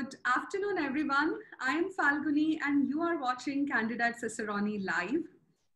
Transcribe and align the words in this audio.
Good 0.00 0.16
afternoon, 0.24 0.78
everyone. 0.78 1.34
I 1.60 1.72
am 1.72 1.90
Falguni, 1.92 2.58
and 2.64 2.88
you 2.88 3.02
are 3.02 3.20
watching 3.20 3.68
Candidate 3.68 4.14
Cicerone 4.18 4.82
live. 4.82 5.24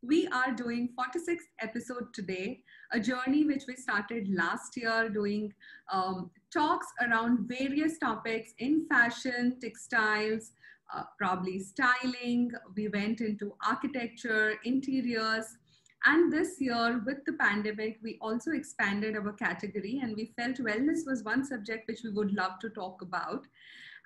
We 0.02 0.27
are 0.29 0.50
doing 0.50 0.89
46th 0.98 1.50
episode 1.61 2.14
today, 2.14 2.62
a 2.90 2.98
journey 2.98 3.45
which 3.45 3.64
we 3.68 3.76
started 3.76 4.34
last 4.34 4.79
year 4.79 5.11
doing 5.11 5.52
um, 5.93 6.30
talks 6.50 6.86
around 7.07 7.48
various 7.48 7.98
topics 7.98 8.54
in 8.61 8.86
fashion, 8.89 9.58
textiles, 9.61 10.52
uh, 10.95 11.02
probably 11.18 11.59
styling. 11.59 12.50
We 12.75 12.88
went 12.88 13.20
into 13.20 13.52
architecture, 13.62 14.54
interiors, 14.64 15.59
and 16.06 16.32
this 16.32 16.61
year, 16.61 17.03
with 17.06 17.25
the 17.25 17.32
pandemic, 17.32 17.98
we 18.03 18.18
also 18.20 18.53
expanded 18.53 19.17
our 19.17 19.32
category 19.32 20.00
and 20.03 20.14
we 20.17 20.32
felt 20.39 20.56
wellness 20.56 21.06
was 21.06 21.25
one 21.25 21.45
subject 21.45 21.89
which 21.89 22.03
we 22.04 22.11
would 22.11 22.32
love 22.34 22.59
to 22.61 22.68
talk 22.70 23.00
about. 23.00 23.46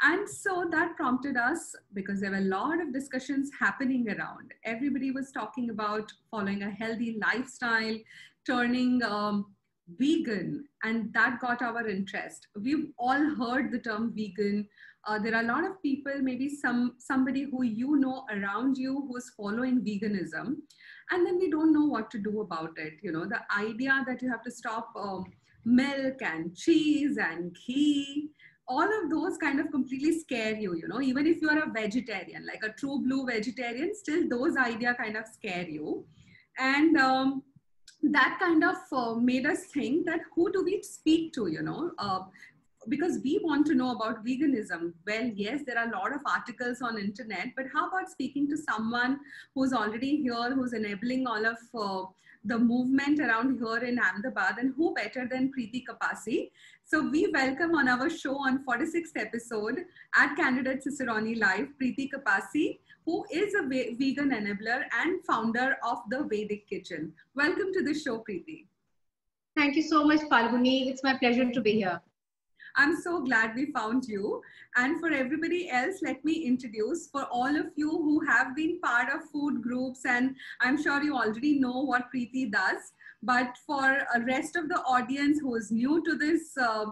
And 0.01 0.29
so 0.29 0.69
that 0.71 0.97
prompted 0.97 1.37
us 1.37 1.75
because 1.93 2.21
there 2.21 2.31
were 2.31 2.37
a 2.37 2.43
lot 2.43 2.81
of 2.81 2.93
discussions 2.93 3.51
happening 3.59 4.09
around. 4.09 4.53
Everybody 4.65 5.11
was 5.11 5.33
talking 5.33 5.71
about 5.71 6.13
following 6.31 6.63
a 6.63 6.71
healthy 6.71 7.19
lifestyle, 7.21 7.97
turning 8.47 9.03
um, 9.03 9.47
vegan, 9.99 10.65
and 10.85 11.13
that 11.15 11.41
got 11.41 11.63
our 11.63 11.89
interest. 11.89 12.47
We've 12.55 12.93
all 12.97 13.35
heard 13.35 13.73
the 13.73 13.81
term 13.81 14.13
vegan. 14.15 14.69
Uh, 15.05 15.19
there 15.19 15.35
are 15.35 15.43
a 15.43 15.47
lot 15.47 15.65
of 15.65 15.83
people, 15.83 16.13
maybe 16.21 16.49
some 16.49 16.95
somebody 16.99 17.49
who 17.51 17.65
you 17.65 17.97
know 17.97 18.25
around 18.31 18.79
you 18.79 19.09
who's 19.09 19.33
following 19.37 19.81
veganism, 19.81 20.57
and 21.11 21.27
then 21.27 21.39
we 21.39 21.51
don't 21.51 21.73
know 21.73 21.87
what 21.87 22.09
to 22.13 22.19
do 22.19 22.41
about 22.41 22.73
it. 22.77 22.95
You 23.03 23.11
know, 23.11 23.27
the 23.27 23.41
idea 23.57 24.05
that 24.07 24.23
you 24.23 24.31
have 24.31 24.43
to 24.45 24.51
stop 24.51 24.91
um, 24.97 25.25
milk 25.65 26.23
and 26.23 26.57
cheese 26.57 27.19
and 27.19 27.57
ghee 27.67 28.31
all 28.69 28.85
of 28.85 29.11
those 29.11 29.37
kind 29.39 29.59
of 29.61 29.71
completely 29.71 30.19
scare 30.19 30.55
you 30.55 30.77
you 30.77 30.87
know? 30.89 31.01
Even 31.01 31.27
if 31.27 31.41
you 31.41 31.49
are 31.49 31.59
a 31.59 31.71
vegetarian 31.71 32.47
like 32.47 32.63
a 32.63 32.73
true 32.75 33.01
blue 33.01 33.27
vegetarian 33.27 33.95
still 33.95 34.29
those 34.29 34.57
idea 34.57 34.95
kind 34.95 35.17
of 35.17 35.27
scare 35.27 35.69
you. 35.69 36.05
And 36.59 36.97
um, 36.97 37.43
that 38.03 38.39
kind 38.41 38.63
of 38.63 38.77
uh, 38.93 39.15
made 39.15 39.47
us 39.47 39.67
think 39.67 40.07
that 40.07 40.21
who 40.35 40.53
do 40.53 40.63
we 40.65 40.83
speak 40.83 41.33
to 41.35 41.47
you 41.47 41.63
know? 41.63 41.93
Uh, 41.99 42.21
because 42.89 43.19
we 43.23 43.39
want 43.43 43.67
to 43.67 43.75
know 43.75 43.91
about 43.91 44.25
veganism. 44.25 44.93
Well 45.07 45.31
yes 45.35 45.63
there 45.67 45.79
are 45.79 45.89
a 45.89 45.97
lot 45.97 46.15
of 46.15 46.21
articles 46.27 46.83
on 46.83 46.99
internet 46.99 47.49
but 47.57 47.67
how 47.73 47.89
about 47.89 48.11
speaking 48.11 48.49
to 48.51 48.57
someone 48.57 49.19
who's 49.55 49.73
already 49.73 50.17
here 50.17 50.55
who's 50.55 50.75
enabling 50.75 51.27
all 51.27 51.45
of 51.47 51.59
uh, 51.75 52.05
the 52.45 52.59
movement 52.59 53.21
around 53.21 53.59
here 53.59 53.85
in 53.89 53.99
Ahmedabad 53.99 54.59
and 54.59 54.73
who 54.77 54.95
better 54.95 55.27
than 55.29 55.51
Preeti 55.53 55.83
Kapasi 55.89 56.51
so 56.91 57.07
we 57.07 57.31
welcome 57.35 57.75
on 57.75 57.87
our 57.87 58.09
show 58.09 58.35
on 58.35 58.65
46th 58.65 59.15
episode 59.17 59.85
at 60.17 60.35
Candidate 60.37 60.83
Cicerone 60.83 61.39
Live, 61.39 61.67
Preeti 61.79 62.09
Kapasi, 62.11 62.79
who 63.05 63.27
is 63.31 63.53
a 63.53 63.63
vegan 63.69 64.31
enabler 64.31 64.85
and 64.99 65.23
founder 65.27 65.77
of 65.87 65.99
the 66.09 66.25
Vedic 66.25 66.67
Kitchen. 66.67 67.13
Welcome 67.35 67.75
to 67.75 67.85
the 67.85 67.93
show, 67.93 68.25
Preeti. 68.27 68.69
Thank 69.55 69.77
you 69.77 69.83
so 69.83 70.05
much, 70.05 70.21
Falguni. 70.33 70.89
It's 70.89 71.05
my 71.05 71.15
pleasure 71.19 71.51
to 71.51 71.61
be 71.61 71.73
here. 71.73 72.01
I'm 72.77 72.99
so 73.03 73.21
glad 73.21 73.55
we 73.55 73.73
found 73.73 74.05
you. 74.07 74.41
And 74.77 74.99
for 74.99 75.11
everybody 75.13 75.69
else, 75.69 75.97
let 76.01 76.25
me 76.25 76.47
introduce 76.47 77.09
for 77.09 77.25
all 77.25 77.55
of 77.55 77.67
you 77.77 77.91
who 77.91 78.25
have 78.25 78.57
been 78.57 78.81
part 78.81 79.13
of 79.13 79.29
food 79.31 79.63
groups, 79.63 80.07
and 80.07 80.35
I'm 80.63 80.83
sure 80.83 81.03
you 81.03 81.17
already 81.17 81.59
know 81.59 81.83
what 81.83 82.05
Preeti 82.15 82.51
does. 82.51 82.93
But 83.23 83.57
for 83.67 84.07
a 84.15 84.21
rest 84.21 84.57
of 84.57 84.69
the 84.69 84.81
audience 84.81 85.41
who 85.41 85.55
is 85.57 85.71
new 85.71 86.03
to 86.05 86.17
this 86.17 86.53
uh, 86.61 86.87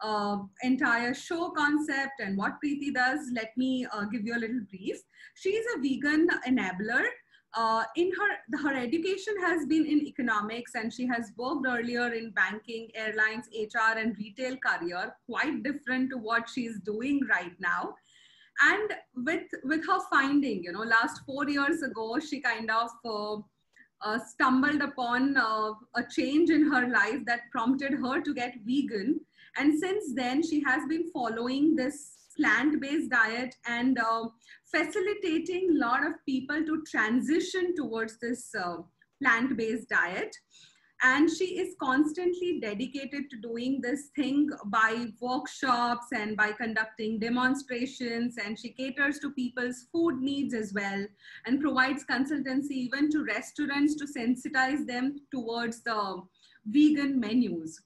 uh, 0.00 0.38
entire 0.62 1.14
show 1.14 1.50
concept 1.50 2.20
and 2.20 2.36
what 2.36 2.58
Preeti 2.64 2.94
does, 2.94 3.20
let 3.34 3.56
me 3.56 3.86
uh, 3.92 4.04
give 4.04 4.24
you 4.24 4.36
a 4.36 4.38
little 4.38 4.60
brief. 4.70 4.96
She's 5.34 5.64
a 5.76 5.80
vegan 5.80 6.28
enabler. 6.46 7.04
Uh, 7.54 7.84
in 7.96 8.10
her, 8.12 8.62
her 8.62 8.74
education 8.74 9.34
has 9.42 9.66
been 9.66 9.84
in 9.84 10.06
economics 10.06 10.74
and 10.74 10.90
she 10.92 11.06
has 11.06 11.32
worked 11.36 11.66
earlier 11.68 12.12
in 12.14 12.30
banking, 12.30 12.88
airlines, 12.94 13.46
HR 13.54 13.98
and 13.98 14.16
retail 14.16 14.56
career, 14.56 15.14
quite 15.28 15.62
different 15.62 16.10
to 16.10 16.16
what 16.16 16.48
she's 16.48 16.80
doing 16.80 17.20
right 17.28 17.52
now 17.60 17.94
and 18.60 18.92
with 19.16 19.48
with 19.64 19.86
her 19.86 19.98
finding 20.10 20.62
you 20.62 20.72
know 20.72 20.82
last 20.82 21.20
four 21.26 21.48
years 21.48 21.82
ago 21.82 22.18
she 22.18 22.40
kind 22.40 22.70
of 22.70 22.90
uh, 24.04 24.18
stumbled 24.18 24.80
upon 24.82 25.36
uh, 25.36 25.72
a 25.96 26.02
change 26.10 26.50
in 26.50 26.70
her 26.70 26.88
life 26.88 27.24
that 27.26 27.50
prompted 27.50 27.92
her 27.92 28.20
to 28.20 28.34
get 28.34 28.54
vegan. 28.64 29.20
And 29.56 29.78
since 29.78 30.14
then, 30.14 30.42
she 30.42 30.62
has 30.64 30.82
been 30.88 31.10
following 31.12 31.76
this 31.76 32.12
plant 32.36 32.80
based 32.80 33.10
diet 33.10 33.54
and 33.66 33.98
uh, 33.98 34.28
facilitating 34.70 35.70
a 35.70 35.86
lot 35.86 36.06
of 36.06 36.14
people 36.26 36.64
to 36.64 36.82
transition 36.90 37.74
towards 37.76 38.18
this 38.20 38.48
uh, 38.58 38.76
plant 39.22 39.56
based 39.56 39.88
diet 39.88 40.34
and 41.04 41.28
she 41.28 41.58
is 41.58 41.74
constantly 41.80 42.60
dedicated 42.60 43.28
to 43.30 43.36
doing 43.36 43.80
this 43.80 44.10
thing 44.14 44.48
by 44.66 45.06
workshops 45.20 46.06
and 46.12 46.36
by 46.36 46.52
conducting 46.52 47.18
demonstrations. 47.18 48.36
And 48.42 48.56
she 48.56 48.70
caters 48.70 49.18
to 49.18 49.32
people's 49.32 49.86
food 49.90 50.20
needs 50.20 50.54
as 50.54 50.72
well 50.72 51.04
and 51.46 51.60
provides 51.60 52.04
consultancy 52.08 52.70
even 52.70 53.10
to 53.10 53.24
restaurants 53.24 53.96
to 53.96 54.06
sensitize 54.06 54.86
them 54.86 55.16
towards 55.32 55.82
the 55.82 56.22
vegan 56.66 57.18
menus. 57.18 57.80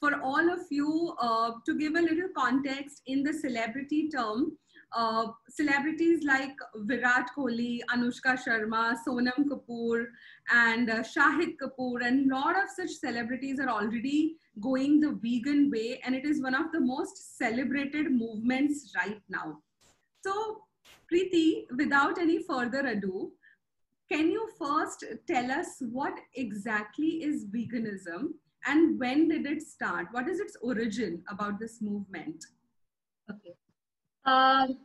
For 0.00 0.18
all 0.22 0.50
of 0.50 0.60
you 0.70 1.14
uh, 1.20 1.52
to 1.66 1.78
give 1.78 1.94
a 1.94 2.00
little 2.00 2.30
context 2.36 3.02
in 3.06 3.22
the 3.22 3.34
celebrity 3.34 4.08
term 4.08 4.56
uh, 4.94 5.26
celebrities 5.48 6.24
like 6.24 6.54
Virat 6.74 7.30
Kohli, 7.36 7.80
Anushka 7.90 8.38
Sharma, 8.42 8.96
Sonam 9.06 9.46
Kapoor, 9.50 10.04
and 10.52 10.90
uh, 10.90 11.02
Shahid 11.02 11.56
Kapoor, 11.62 12.04
and 12.06 12.30
a 12.30 12.34
lot 12.34 12.56
of 12.56 12.68
such 12.74 12.90
celebrities 12.90 13.58
are 13.60 13.68
already 13.68 14.36
going 14.60 15.00
the 15.00 15.18
vegan 15.22 15.70
way, 15.70 16.00
and 16.04 16.14
it 16.14 16.24
is 16.24 16.42
one 16.42 16.54
of 16.54 16.72
the 16.72 16.80
most 16.80 17.38
celebrated 17.38 18.10
movements 18.10 18.92
right 18.96 19.20
now. 19.28 19.58
So, 20.24 20.62
Preeti, 21.12 21.64
without 21.76 22.18
any 22.18 22.42
further 22.42 22.86
ado, 22.86 23.32
can 24.10 24.30
you 24.30 24.48
first 24.58 25.04
tell 25.26 25.50
us 25.50 25.68
what 25.90 26.12
exactly 26.34 27.22
is 27.22 27.46
veganism 27.46 28.34
and 28.66 28.98
when 28.98 29.28
did 29.28 29.46
it 29.46 29.62
start? 29.62 30.08
What 30.12 30.28
is 30.28 30.38
its 30.38 30.56
origin 30.62 31.22
about 31.28 31.58
this 31.58 31.80
movement? 31.80 32.44
Okay. 33.30 33.54
Um, 34.24 34.78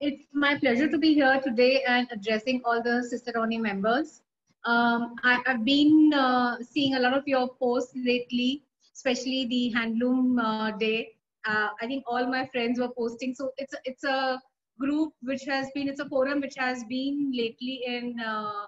it's 0.00 0.26
my 0.32 0.58
pleasure 0.58 0.88
to 0.88 0.98
be 0.98 1.14
here 1.14 1.40
today 1.42 1.82
and 1.86 2.08
addressing 2.10 2.62
all 2.64 2.82
the 2.82 3.02
Cicerone 3.02 3.60
members. 3.60 4.22
Um, 4.64 5.16
I, 5.22 5.42
have 5.44 5.64
been 5.64 6.12
uh, 6.14 6.56
seeing 6.62 6.94
a 6.94 7.00
lot 7.00 7.12
of 7.12 7.24
your 7.26 7.48
posts 7.60 7.92
lately, 7.94 8.64
especially 8.94 9.46
the 9.46 9.72
Handloom 9.76 10.40
uh, 10.42 10.76
Day. 10.78 11.16
Uh, 11.46 11.68
I 11.80 11.86
think 11.86 12.04
all 12.06 12.26
my 12.26 12.46
friends 12.46 12.80
were 12.80 12.88
posting. 12.88 13.34
So 13.34 13.50
it's 13.58 13.74
a, 13.74 13.78
it's 13.84 14.04
a 14.04 14.40
group 14.80 15.12
which 15.22 15.44
has 15.44 15.68
been, 15.74 15.88
it's 15.88 16.00
a 16.00 16.08
forum 16.08 16.40
which 16.40 16.54
has 16.56 16.84
been 16.84 17.32
lately 17.36 17.82
in, 17.86 18.18
uh, 18.18 18.66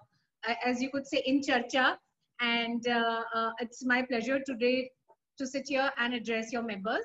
as 0.64 0.82
you 0.82 0.90
could 0.90 1.06
say, 1.06 1.22
in 1.24 1.40
Charcha. 1.40 1.96
And 2.40 2.86
uh, 2.86 3.22
uh, 3.34 3.52
it's 3.60 3.82
my 3.82 4.02
pleasure 4.02 4.40
today 4.44 4.90
to 5.38 5.46
sit 5.46 5.68
here 5.68 5.90
and 5.96 6.12
address 6.12 6.52
your 6.52 6.62
members. 6.62 7.04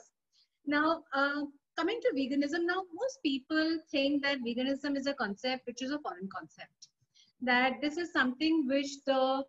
Now, 0.66 1.04
coming 1.78 2.00
to 2.02 2.12
veganism 2.16 2.66
now, 2.66 2.84
most 2.94 3.20
people 3.24 3.80
think 3.90 4.24
that 4.24 4.40
veganism 4.40 4.98
is 4.98 5.08
a 5.08 5.14
concept 5.14 5.66
which 5.66 5.82
is 5.82 5.92
a 5.92 6.00
foreign 6.00 6.30
concept. 6.36 6.90
That 7.42 7.82
this 7.82 7.98
is 7.98 8.12
something 8.14 8.68
which 8.68 9.04
the 9.06 9.44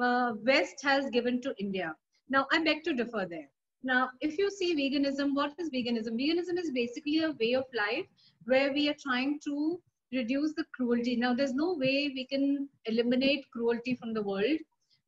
uh, 0.00 0.32
West 0.44 0.82
has 0.82 1.10
given 1.10 1.40
to 1.42 1.54
India. 1.58 1.94
Now, 2.28 2.46
I 2.52 2.62
beg 2.62 2.84
to 2.84 2.94
differ 2.94 3.26
there. 3.28 3.48
Now, 3.84 4.10
if 4.20 4.38
you 4.38 4.50
see 4.50 4.76
veganism, 4.76 5.34
what 5.34 5.54
is 5.58 5.70
veganism? 5.70 6.12
Veganism 6.12 6.58
is 6.58 6.70
basically 6.70 7.24
a 7.24 7.32
way 7.32 7.54
of 7.54 7.64
life 7.74 8.06
where 8.44 8.72
we 8.72 8.88
are 8.88 8.96
trying 9.02 9.40
to 9.44 9.80
reduce 10.12 10.54
the 10.54 10.64
cruelty. 10.74 11.16
Now, 11.16 11.34
there's 11.34 11.54
no 11.54 11.74
way 11.74 12.12
we 12.14 12.26
can 12.26 12.68
eliminate 12.84 13.50
cruelty 13.50 13.96
from 13.96 14.14
the 14.14 14.22
world 14.22 14.58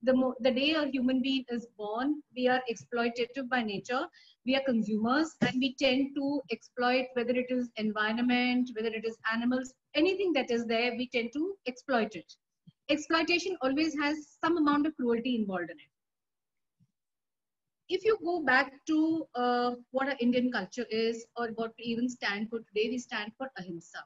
the, 0.05 0.33
the 0.41 0.51
day 0.51 0.73
a 0.73 0.87
human 0.87 1.23
being 1.23 1.45
is 1.49 1.67
born, 1.79 2.23
we 2.37 2.49
are 2.49 2.63
exploitative 2.71 3.49
by 3.49 3.63
nature. 3.63 4.07
We 4.47 4.57
are 4.57 4.63
consumers 4.67 5.35
and 5.41 5.57
we 5.59 5.75
tend 5.75 6.15
to 6.17 6.43
exploit 6.51 7.07
whether 7.15 7.33
it 7.33 7.47
is 7.49 7.71
environment, 7.77 8.71
whether 8.77 8.89
it 8.89 9.05
is 9.05 9.17
animals, 9.33 9.73
anything 9.95 10.33
that 10.35 10.51
is 10.51 10.67
there, 10.67 10.93
we 10.97 11.09
tend 11.09 11.31
to 11.35 11.55
exploit 11.67 12.15
it. 12.15 12.33
Exploitation 12.91 13.57
always 13.63 13.95
has 13.99 14.37
some 14.45 14.59
amount 14.59 14.87
of 14.87 14.95
cruelty 14.97 15.37
involved 15.37 15.71
in 15.71 15.77
it. 15.79 15.91
If 17.89 18.05
you 18.05 18.19
go 18.23 18.43
back 18.43 18.73
to 18.87 19.27
uh, 19.35 19.73
what 19.91 20.09
our 20.09 20.17
Indian 20.21 20.53
culture 20.53 20.87
is 20.91 21.27
or 21.37 21.49
what 21.55 21.73
we 21.79 21.85
even 21.85 22.09
stand 22.09 22.51
for 22.51 22.59
today, 22.59 22.89
we 22.91 22.99
stand 22.99 23.33
for 23.39 23.51
ahimsa. 23.59 24.05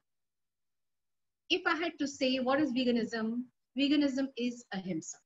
If 1.50 1.62
I 1.66 1.76
had 1.76 1.92
to 1.98 2.06
say 2.06 2.38
what 2.38 2.60
is 2.60 2.72
veganism, 2.72 3.44
veganism 3.76 4.28
is 4.36 4.64
ahimsa 4.72 5.18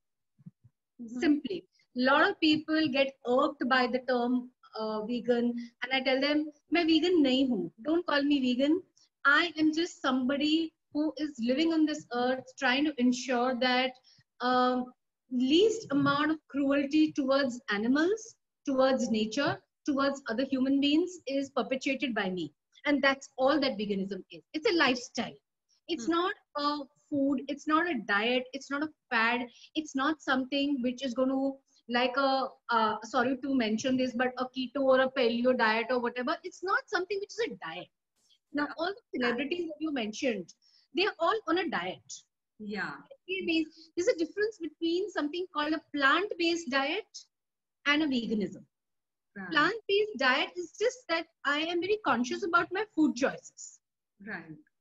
Mm-hmm. 1.02 1.20
Simply. 1.20 1.64
A 1.96 2.00
lot 2.00 2.28
of 2.28 2.38
people 2.40 2.88
get 2.92 3.12
irked 3.26 3.68
by 3.68 3.86
the 3.86 4.00
term 4.08 4.50
uh, 4.78 5.04
vegan 5.04 5.54
and 5.82 5.92
I 5.92 6.00
tell 6.00 6.20
them, 6.20 6.50
मैं 6.72 6.84
vegan 6.86 7.22
नहीं 7.22 7.48
हूँ. 7.48 7.70
Don't 7.82 8.06
call 8.06 8.22
me 8.22 8.40
vegan. 8.40 8.80
I 9.24 9.52
am 9.58 9.72
just 9.74 10.00
somebody 10.00 10.72
who 10.92 11.12
is 11.18 11.34
living 11.40 11.72
on 11.72 11.84
this 11.86 12.06
earth 12.14 12.44
trying 12.58 12.84
to 12.84 12.94
ensure 12.98 13.54
that 13.60 13.92
um, 14.40 14.86
least 15.30 15.86
amount 15.90 16.30
of 16.30 16.38
cruelty 16.48 17.12
towards 17.12 17.60
animals, 17.70 18.36
towards 18.66 19.10
nature, 19.10 19.60
towards 19.86 20.22
other 20.28 20.44
human 20.44 20.80
beings 20.80 21.18
is 21.26 21.50
perpetuated 21.50 22.14
by 22.14 22.30
me. 22.30 22.52
And 22.86 23.02
that's 23.02 23.28
all 23.36 23.60
that 23.60 23.78
veganism 23.78 24.22
is. 24.30 24.42
It's 24.54 24.70
a 24.70 24.76
lifestyle. 24.76 25.34
It's 25.87 26.05
hmm. 26.05 26.11
not 26.11 26.33
a 26.57 26.79
food. 27.09 27.41
It's 27.47 27.67
not 27.67 27.89
a 27.89 27.95
diet. 28.07 28.43
It's 28.53 28.69
not 28.71 28.83
a 28.83 28.89
fad. 29.09 29.47
It's 29.75 29.95
not 29.95 30.21
something 30.21 30.79
which 30.81 31.03
is 31.03 31.13
going 31.13 31.29
to 31.29 31.53
like 31.89 32.15
a 32.17 32.47
uh, 32.69 32.95
sorry 33.03 33.37
to 33.43 33.53
mention 33.53 33.97
this 33.97 34.13
but 34.15 34.33
a 34.37 34.45
keto 34.45 34.81
or 34.81 35.01
a 35.01 35.11
paleo 35.11 35.57
diet 35.57 35.87
or 35.89 35.99
whatever 35.99 36.37
it's 36.43 36.63
not 36.63 36.79
something 36.87 37.17
which 37.19 37.33
is 37.33 37.39
a 37.47 37.49
diet 37.65 37.87
now 38.53 38.67
all 38.77 38.87
the 38.87 39.19
celebrities 39.19 39.67
that 39.67 39.75
you 39.79 39.91
mentioned 39.91 40.53
they're 40.93 41.17
all 41.19 41.37
on 41.47 41.57
a 41.57 41.69
diet 41.69 42.13
yeah 42.59 42.93
there's 43.27 44.07
a 44.07 44.17
difference 44.17 44.57
between 44.61 45.09
something 45.11 45.45
called 45.53 45.73
a 45.73 45.81
plant-based 45.95 46.69
diet 46.69 47.19
and 47.85 48.03
a 48.03 48.07
veganism 48.07 48.63
right. 49.37 49.51
plant-based 49.51 50.17
diet 50.17 50.49
is 50.55 50.73
just 50.79 50.99
that 51.09 51.25
i 51.45 51.59
am 51.59 51.81
very 51.81 51.99
conscious 52.05 52.43
about 52.43 52.67
my 52.71 52.85
food 52.95 53.13
choices 53.15 53.79
right 54.25 54.72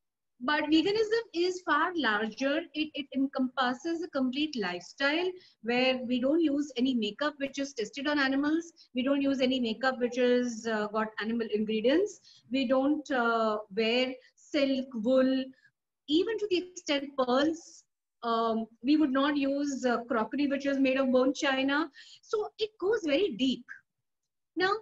but 0.43 0.65
veganism 0.65 1.25
is 1.35 1.63
far 1.63 1.93
larger. 1.95 2.63
It, 2.75 2.91
it 2.95 3.07
encompasses 3.15 4.03
a 4.03 4.09
complete 4.09 4.57
lifestyle 4.61 5.31
where 5.63 6.01
we 6.05 6.21
don't 6.21 6.41
use 6.41 6.73
any 6.77 6.95
makeup 6.95 7.35
which 7.39 7.59
is 7.59 7.73
tested 7.73 8.09
on 8.09 8.19
animals. 8.19 8.73
We 8.95 9.05
don't 9.05 9.23
use 9.23 9.41
any 9.41 9.61
makeup 9.61 10.01
which 10.01 10.17
has 10.17 10.67
uh, 10.67 10.89
got 10.89 11.09
animal 11.21 11.47
ingredients. 11.55 12.21
We 12.51 12.67
don't 12.67 13.09
uh, 13.11 13.59
wear 13.77 14.15
silk 14.35 14.87
wool. 14.95 15.45
Even 16.09 16.39
to 16.39 16.47
the 16.51 16.59
extent 16.59 17.11
pearls 17.17 17.85
um, 18.25 18.67
we 18.83 18.97
would 18.97 19.13
not 19.13 19.37
use 19.37 19.85
uh, 19.85 19.99
crockery 20.05 20.47
which 20.47 20.67
is 20.67 20.79
made 20.79 20.99
of 20.99 21.13
bone 21.13 21.33
china. 21.35 21.89
So 22.23 22.49
it 22.59 22.71
goes 22.81 23.01
very 23.05 23.37
deep. 23.37 23.65
Now 24.57 24.73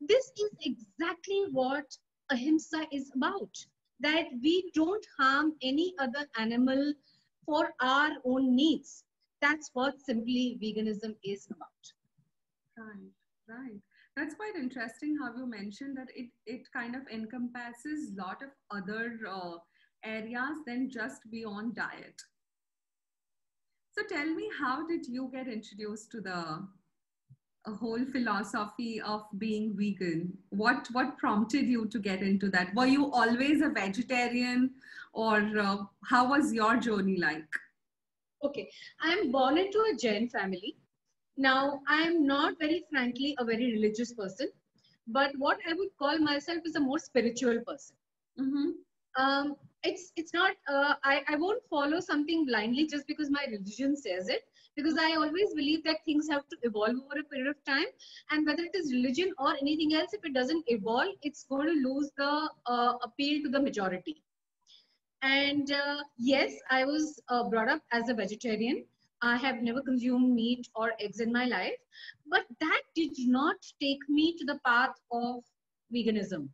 this 0.00 0.30
is 0.38 0.50
exactly 0.60 1.46
what 1.52 1.84
ahimsa 2.30 2.86
is 2.92 3.10
about 3.14 3.56
that 4.00 4.26
we 4.42 4.70
don't 4.74 5.06
harm 5.18 5.54
any 5.62 5.94
other 5.98 6.26
animal 6.38 6.92
for 7.44 7.70
our 7.80 8.10
own 8.24 8.54
needs. 8.54 9.04
That's 9.40 9.70
what 9.74 10.00
simply 10.00 10.58
veganism 10.62 11.14
is 11.24 11.46
about. 11.50 11.68
Right, 12.76 13.12
right. 13.48 13.80
That's 14.16 14.34
quite 14.34 14.56
interesting 14.56 15.16
how 15.20 15.36
you 15.36 15.46
mentioned 15.46 15.96
that 15.98 16.08
it, 16.14 16.30
it 16.46 16.62
kind 16.72 16.94
of 16.96 17.02
encompasses 17.12 18.12
a 18.12 18.22
lot 18.22 18.42
of 18.42 18.48
other 18.70 19.18
uh, 19.30 19.56
areas 20.04 20.58
than 20.66 20.90
just 20.90 21.20
beyond 21.30 21.74
diet. 21.74 22.22
So 23.92 24.02
tell 24.08 24.26
me, 24.26 24.48
how 24.58 24.86
did 24.86 25.06
you 25.06 25.30
get 25.32 25.48
introduced 25.48 26.10
to 26.12 26.20
the 26.20 26.66
a 27.66 27.72
whole 27.72 28.04
philosophy 28.04 29.00
of 29.00 29.24
being 29.38 29.74
vegan. 29.76 30.32
What 30.50 30.88
what 30.92 31.18
prompted 31.18 31.66
you 31.66 31.86
to 31.86 31.98
get 31.98 32.22
into 32.22 32.50
that? 32.50 32.74
Were 32.74 32.86
you 32.86 33.10
always 33.12 33.60
a 33.60 33.68
vegetarian 33.68 34.70
or 35.12 35.36
uh, 35.58 35.76
how 36.04 36.28
was 36.30 36.52
your 36.52 36.76
journey 36.76 37.18
like? 37.18 37.60
Okay 38.44 38.68
i'm 39.00 39.32
born 39.32 39.58
into 39.58 39.84
a 39.92 39.96
jain 39.96 40.28
family. 40.28 40.76
Now 41.36 41.80
i'm 41.88 42.26
not 42.26 42.58
very 42.58 42.84
frankly 42.90 43.34
a 43.38 43.44
very 43.44 43.72
religious 43.72 44.12
person 44.12 44.48
but 45.06 45.32
what 45.38 45.58
i 45.68 45.74
would 45.74 45.90
call 45.98 46.18
myself 46.18 46.58
is 46.64 46.76
a 46.76 46.80
more 46.80 46.98
spiritual 46.98 47.60
person. 47.66 47.96
Mm-hmm. 48.40 49.22
um, 49.22 49.56
it's 49.82 50.12
it's 50.16 50.34
not 50.34 50.52
uh, 50.68 50.94
I, 51.04 51.22
I 51.28 51.36
won't 51.36 51.62
follow 51.70 52.00
something 52.00 52.44
blindly 52.46 52.86
just 52.86 53.06
because 53.06 53.30
my 53.30 53.44
religion 53.50 53.96
says 53.96 54.28
it 54.28 54.42
because 54.76 54.96
I 54.98 55.12
always 55.14 55.54
believe 55.54 55.82
that 55.84 56.04
things 56.04 56.28
have 56.28 56.46
to 56.48 56.56
evolve 56.62 56.96
over 57.04 57.20
a 57.20 57.24
period 57.24 57.48
of 57.48 57.64
time. 57.64 57.86
And 58.30 58.46
whether 58.46 58.62
it 58.62 58.74
is 58.74 58.92
religion 58.92 59.32
or 59.38 59.54
anything 59.60 59.94
else, 59.94 60.12
if 60.12 60.24
it 60.24 60.34
doesn't 60.34 60.64
evolve, 60.68 61.14
it's 61.22 61.44
going 61.44 61.66
to 61.66 61.88
lose 61.88 62.10
the 62.16 62.48
uh, 62.66 62.94
appeal 63.02 63.42
to 63.44 63.50
the 63.50 63.60
majority. 63.60 64.22
And 65.22 65.72
uh, 65.72 66.02
yes, 66.18 66.52
I 66.70 66.84
was 66.84 67.20
uh, 67.28 67.44
brought 67.48 67.68
up 67.68 67.82
as 67.92 68.08
a 68.08 68.14
vegetarian. 68.14 68.84
I 69.22 69.36
have 69.36 69.62
never 69.62 69.80
consumed 69.80 70.34
meat 70.34 70.68
or 70.74 70.92
eggs 71.00 71.20
in 71.20 71.32
my 71.32 71.46
life, 71.46 71.78
but 72.30 72.44
that 72.60 72.82
did 72.94 73.12
not 73.18 73.56
take 73.80 74.00
me 74.08 74.36
to 74.36 74.44
the 74.44 74.60
path 74.64 74.94
of 75.10 75.42
veganism. 75.94 76.48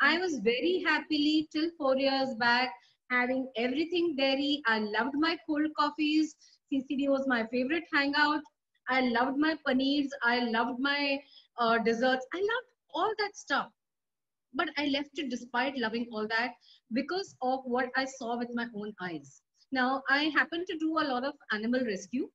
I 0.00 0.18
was 0.18 0.38
very 0.38 0.82
happily 0.84 1.48
till 1.52 1.70
four 1.78 1.96
years 1.96 2.34
back 2.38 2.70
having 3.10 3.48
everything 3.56 4.14
dairy. 4.16 4.62
I 4.66 4.80
loved 4.80 5.14
my 5.14 5.36
cold 5.46 5.68
coffees. 5.78 6.34
CCD 6.72 7.08
was 7.08 7.26
my 7.26 7.46
favorite 7.46 7.84
hangout. 7.92 8.42
I 8.88 9.00
loved 9.00 9.38
my 9.38 9.56
paneers. 9.66 10.08
I 10.22 10.40
loved 10.40 10.80
my 10.80 11.20
uh, 11.58 11.78
desserts. 11.78 12.26
I 12.34 12.38
loved 12.38 12.68
all 12.94 13.12
that 13.18 13.36
stuff. 13.36 13.68
But 14.54 14.68
I 14.78 14.86
left 14.86 15.18
it 15.18 15.30
despite 15.30 15.76
loving 15.76 16.08
all 16.12 16.26
that 16.28 16.52
because 16.92 17.36
of 17.42 17.60
what 17.64 17.90
I 17.96 18.04
saw 18.04 18.38
with 18.38 18.48
my 18.54 18.66
own 18.74 18.94
eyes. 19.00 19.42
Now, 19.72 20.02
I 20.08 20.24
happen 20.24 20.64
to 20.66 20.78
do 20.78 20.98
a 20.98 21.08
lot 21.08 21.24
of 21.24 21.34
animal 21.52 21.84
rescue. 21.84 22.28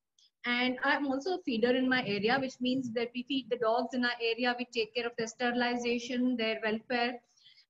And 0.46 0.78
I'm 0.84 1.08
also 1.08 1.36
a 1.36 1.42
feeder 1.44 1.74
in 1.74 1.88
my 1.88 2.06
area, 2.06 2.38
which 2.40 2.56
means 2.60 2.92
that 2.94 3.10
we 3.16 3.24
feed 3.24 3.48
the 3.50 3.58
dogs 3.58 3.94
in 3.94 4.04
our 4.04 4.18
area. 4.22 4.56
We 4.58 4.68
take 4.74 4.94
care 4.94 5.08
of 5.08 5.14
their 5.18 5.28
sterilization, 5.28 6.36
their 6.38 6.60
welfare. 6.64 7.14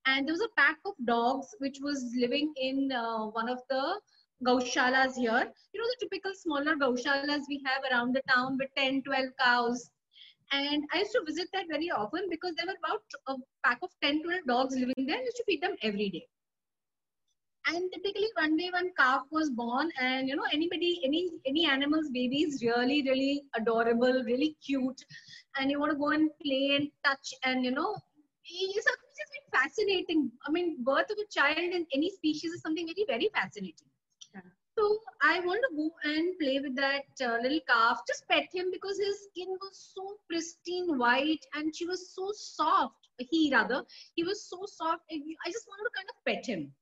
And 0.05 0.27
there 0.27 0.33
was 0.33 0.41
a 0.41 0.59
pack 0.59 0.77
of 0.85 0.93
dogs 1.05 1.47
which 1.59 1.77
was 1.81 2.13
living 2.17 2.53
in 2.57 2.91
uh, 2.91 3.27
one 3.27 3.47
of 3.47 3.59
the 3.69 3.99
gaushalas 4.43 5.15
here. 5.15 5.51
You 5.73 5.81
know, 5.81 5.87
the 5.91 5.97
typical 6.01 6.31
smaller 6.35 6.75
gaushalas 6.75 7.41
we 7.47 7.61
have 7.65 7.83
around 7.91 8.13
the 8.13 8.21
town 8.29 8.57
with 8.59 8.69
10, 8.77 9.03
12 9.03 9.25
cows. 9.39 9.89
And 10.51 10.83
I 10.93 10.99
used 10.99 11.13
to 11.13 11.23
visit 11.25 11.47
that 11.53 11.65
very 11.69 11.89
often 11.89 12.27
because 12.29 12.53
there 12.55 12.67
were 12.67 12.77
about 12.83 13.01
a 13.27 13.35
pack 13.65 13.79
of 13.81 13.89
10, 14.01 14.23
12 14.23 14.41
dogs 14.47 14.75
living 14.75 15.05
there. 15.07 15.17
I 15.17 15.23
used 15.23 15.37
to 15.37 15.43
feed 15.47 15.61
them 15.61 15.75
every 15.81 16.09
day. 16.09 16.27
And 17.65 17.89
typically 17.93 18.27
one 18.35 18.57
day 18.57 18.69
one 18.73 18.91
calf 18.99 19.21
was 19.31 19.49
born 19.49 19.89
and 19.99 20.27
you 20.27 20.35
know, 20.35 20.43
anybody, 20.51 20.99
any, 21.05 21.31
any 21.47 21.65
animal's 21.65 22.09
baby 22.09 22.43
is 22.43 22.61
really, 22.61 23.01
really 23.03 23.43
adorable, 23.55 24.21
really 24.25 24.57
cute. 24.63 25.01
And 25.57 25.71
you 25.71 25.79
want 25.79 25.93
to 25.93 25.97
go 25.97 26.09
and 26.09 26.29
play 26.43 26.75
and 26.75 26.89
touch 27.05 27.33
and 27.45 27.63
you 27.63 27.71
know, 27.71 27.95
it's 28.45 28.75
just 28.75 28.89
fascinating. 29.53 30.31
I 30.45 30.51
mean, 30.51 30.83
birth 30.83 31.09
of 31.09 31.17
a 31.17 31.27
child 31.31 31.57
in 31.57 31.85
any 31.93 32.09
species 32.09 32.51
is 32.51 32.61
something 32.61 32.87
very, 32.87 33.05
very 33.07 33.29
fascinating. 33.33 33.87
So 34.78 34.98
I 35.22 35.40
want 35.40 35.60
to 35.68 35.76
go 35.76 35.90
and 36.04 36.38
play 36.38 36.60
with 36.60 36.76
that 36.76 37.02
uh, 37.20 37.38
little 37.42 37.60
calf, 37.68 38.00
just 38.06 38.28
pet 38.28 38.48
him 38.52 38.66
because 38.70 38.98
his 38.98 39.24
skin 39.24 39.48
was 39.60 39.92
so 39.94 40.18
pristine 40.28 40.98
white 40.98 41.44
and 41.54 41.74
she 41.74 41.84
was 41.84 42.14
so 42.14 42.30
soft. 42.32 42.94
He 43.18 43.50
rather, 43.52 43.84
he 44.14 44.22
was 44.22 44.48
so 44.48 44.64
soft. 44.66 45.02
I 45.10 45.50
just 45.50 45.66
wanted 45.68 45.84
to 45.84 45.96
kind 45.96 46.08
of 46.08 46.24
pet 46.24 46.46
him. 46.46 46.72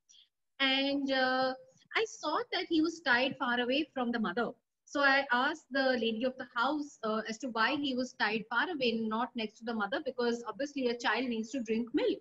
And 0.60 1.10
uh, 1.10 1.54
I 1.96 2.04
saw 2.04 2.36
that 2.52 2.66
he 2.68 2.82
was 2.82 3.00
tied 3.00 3.36
far 3.38 3.60
away 3.60 3.88
from 3.94 4.12
the 4.12 4.18
mother. 4.18 4.50
So 4.84 5.00
I 5.00 5.24
asked 5.32 5.66
the 5.70 5.96
lady 5.98 6.24
of 6.24 6.34
the 6.38 6.46
house 6.54 6.98
uh, 7.02 7.22
as 7.28 7.38
to 7.38 7.48
why 7.48 7.76
he 7.76 7.94
was 7.94 8.14
tied 8.20 8.44
far 8.50 8.70
away, 8.70 8.92
not 8.92 9.30
next 9.34 9.58
to 9.58 9.64
the 9.64 9.74
mother, 9.74 10.00
because 10.04 10.44
obviously 10.46 10.88
a 10.88 10.98
child 10.98 11.28
needs 11.28 11.50
to 11.50 11.60
drink 11.60 11.88
milk. 11.94 12.20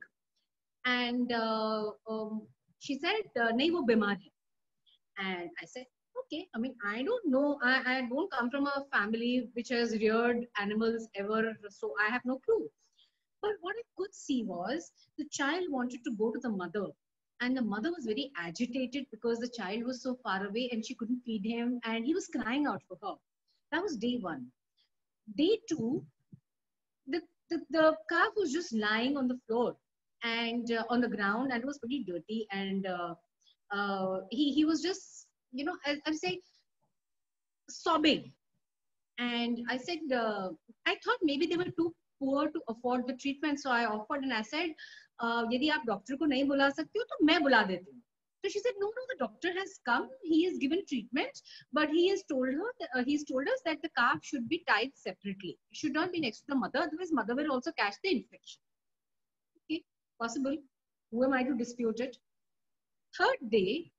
And 0.86 1.32
uh, 1.34 1.92
um, 2.10 2.48
she 2.80 2.98
said, 2.98 3.30
"नहीं 3.36 3.72
वो 3.72 3.82
बीमार 3.88 4.18
है." 4.24 4.32
and 5.21 5.51
I 5.61 5.67
said, 5.67 5.85
okay, 6.25 6.49
I 6.55 6.59
mean, 6.59 6.75
I 6.85 7.03
don't 7.03 7.29
know. 7.31 7.59
I, 7.63 7.83
I 7.87 8.09
don't 8.09 8.31
come 8.33 8.51
from 8.51 8.67
a 8.67 8.85
family 8.93 9.49
which 9.55 9.69
has 9.69 9.93
reared 9.93 10.47
animals 10.59 11.09
ever, 11.15 11.57
so 11.69 11.95
I 12.01 12.11
have 12.11 12.23
no 12.25 12.39
clue. 12.39 12.69
But 13.43 13.53
what 13.61 13.77
I 13.77 13.83
could 13.97 14.15
see 14.15 14.45
was 14.45 14.93
the 15.19 15.27
child 15.31 15.65
wanted 15.71 16.05
to 16.05 16.13
go 16.13 16.33
to 16.33 16.39
the 16.41 16.51
mother. 16.51 16.87
And 17.43 17.57
the 17.57 17.63
mother 17.63 17.91
was 17.91 18.05
very 18.05 18.31
agitated 18.37 19.07
because 19.11 19.39
the 19.39 19.49
child 19.49 19.85
was 19.85 20.03
so 20.03 20.17
far 20.23 20.47
away 20.47 20.69
and 20.73 20.85
she 20.85 20.95
couldn't 20.95 21.23
feed 21.25 21.45
him 21.45 21.81
and 21.85 22.05
he 22.05 22.15
was 22.15 22.29
crying 22.29 22.67
out 22.67 22.83
for 22.87 22.99
her. 23.03 23.15
That 23.73 23.83
was 23.83 23.97
day 23.97 24.19
one. 24.21 24.47
Day 25.37 25.59
two, 25.69 26.05
the, 27.07 27.23
the, 27.49 27.61
the 27.71 27.97
calf 28.11 28.33
was 28.37 28.53
just 28.53 28.75
lying 28.75 29.17
on 29.17 29.27
the 29.27 29.39
floor 29.47 29.77
and 30.23 30.71
uh, 30.71 30.85
on 30.91 31.01
the 31.01 31.09
ground 31.09 31.51
and 31.53 31.63
it 31.63 31.67
was 31.67 31.79
pretty 31.79 32.05
dirty 32.05 32.47
and 32.53 32.87
uh, 32.87 33.15
uh, 33.72 34.20
he 34.30 34.54
he 34.54 34.66
was 34.66 34.82
just 34.82 35.28
you 35.52 35.66
know 35.66 35.76
I, 35.86 35.98
I'm 36.06 36.16
saying 36.16 36.42
sobbing, 37.70 38.32
and 39.18 39.60
I 39.70 39.78
said 39.78 40.00
uh, 40.14 40.50
I 40.86 40.96
thought 41.04 41.18
maybe 41.24 41.46
they 41.46 41.58
were 41.58 41.74
too 41.78 41.94
poor 42.20 42.50
to 42.50 42.62
afford 42.70 43.08
the 43.08 43.14
treatment, 43.14 43.60
so 43.60 43.72
I 43.72 43.86
offered 43.86 44.24
and 44.24 44.34
I 44.34 44.42
said 44.42 44.70
uh, 45.20 45.44
यदि 45.52 45.70
आप 45.70 45.86
doctor 45.88 46.16
को 46.16 46.26
नहीं 46.26 46.44
बुला 46.48 46.70
सकते 46.70 47.00
हो 47.00 47.04
तो 47.10 47.26
मैं 47.26 47.42
बुला 47.44 47.64
देती 47.64 47.92
हूँ 47.92 48.02
So 48.46 48.50
she 48.50 48.60
said, 48.60 48.74
no, 48.80 48.86
no, 48.86 49.04
the 49.10 49.16
doctor 49.18 49.52
has 49.58 49.80
come. 49.88 50.08
He 50.22 50.46
has 50.46 50.60
given 50.60 50.84
treatment, 50.88 51.42
but 51.74 51.90
he 51.90 52.10
has 52.10 52.22
told 52.30 52.50
her, 52.50 52.74
that, 52.80 52.90
uh, 52.96 53.04
he's 53.04 53.24
told 53.24 53.48
us 53.48 53.60
that 53.66 53.82
the 53.82 53.90
calf 53.98 54.20
should 54.22 54.48
be 54.48 54.64
tied 54.68 54.92
separately. 54.94 55.58
It 55.72 55.78
should 55.78 55.94
not 55.94 56.12
be 56.12 56.20
next 56.20 56.42
to 56.42 56.46
the 56.50 56.56
mother, 56.56 56.78
otherwise 56.84 57.12
mother 57.12 57.34
will 57.34 57.52
also 57.52 57.72
catch 57.72 57.96
the 58.04 58.12
infection. 58.12 58.62
Okay, 59.64 59.82
possible. 60.22 60.56
Who 61.12 61.24
am 61.24 61.34
I 61.34 61.42
to 61.42 61.56
dispute 61.56 62.00
it? 62.00 62.18
Third 63.19 63.51
day, 63.51 63.91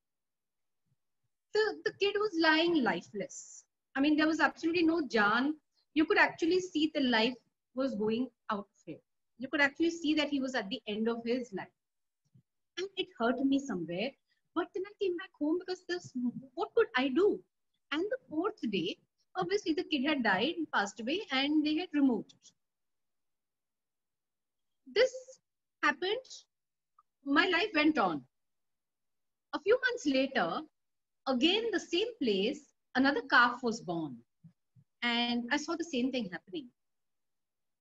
the, 1.54 1.82
the 1.86 1.94
kid 2.00 2.16
was 2.18 2.32
lying 2.42 2.84
lifeless. 2.84 3.66
I 3.96 4.02
mean, 4.02 4.16
there 4.16 4.28
was 4.28 4.40
absolutely 4.40 4.84
no 4.84 5.06
Jan. 5.08 5.56
You 5.94 6.06
could 6.06 6.18
actually 6.18 6.60
see 6.62 6.92
the 6.94 7.02
life 7.02 7.36
was 7.76 7.96
going 7.96 8.30
out 8.50 8.60
of 8.60 8.86
him. 8.86 9.00
You 9.38 9.48
could 9.50 9.62
actually 9.62 9.90
see 9.90 10.14
that 10.16 10.30
he 10.30 10.40
was 10.40 10.56
at 10.56 10.70
the 10.70 10.82
end 10.88 11.10
of 11.10 11.18
his 11.26 11.52
life. 11.54 11.68
And 12.78 12.88
it 12.96 13.08
hurt 13.20 13.40
me 13.44 13.60
somewhere 13.60 14.12
but 14.56 14.68
then 14.74 14.84
I 14.86 14.92
came 15.02 15.16
back 15.18 15.30
home 15.40 15.60
because 15.60 15.84
this, 15.88 16.12
what 16.56 16.70
could 16.76 16.88
I 16.96 17.10
do? 17.10 17.40
And 17.92 18.04
the 18.04 18.18
fourth 18.30 18.60
day, 18.70 18.98
obviously 19.36 19.74
the 19.74 19.84
kid 19.84 20.06
had 20.08 20.24
died 20.24 20.56
passed 20.74 21.00
away 21.00 21.22
and 21.32 21.66
they 21.66 21.76
had 21.76 21.90
removed 21.94 22.34
it. 22.34 22.52
This 24.94 25.12
happened, 25.84 26.28
my 27.26 27.48
life 27.48 27.70
went 27.74 27.98
on. 27.98 28.24
A 29.54 29.60
few 29.60 29.80
months 29.88 30.06
later, 30.06 30.62
again 31.28 31.64
the 31.72 31.80
same 31.80 32.08
place, 32.22 32.74
another 32.96 33.22
calf 33.30 33.62
was 33.64 33.82
born. 33.82 34.18
And 35.02 35.48
I 35.52 35.58
saw 35.58 35.76
the 35.76 35.84
same 35.84 36.12
thing 36.12 36.30
happening. 36.32 36.68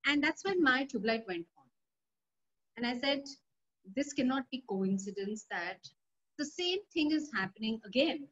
And 0.06 0.22
that's 0.22 0.44
when 0.44 0.62
my 0.62 0.84
tube 0.84 1.04
light 1.04 1.24
went 1.28 1.46
on. 1.58 1.64
And 2.76 2.86
I 2.86 2.98
said, 2.98 3.24
this 3.94 4.12
cannot 4.12 4.48
be 4.50 4.64
coincidence 4.68 5.46
that 5.50 5.78
the 6.38 6.44
same 6.44 6.78
thing 6.92 7.12
is 7.12 7.30
happening 7.34 7.80
again. 7.84 8.26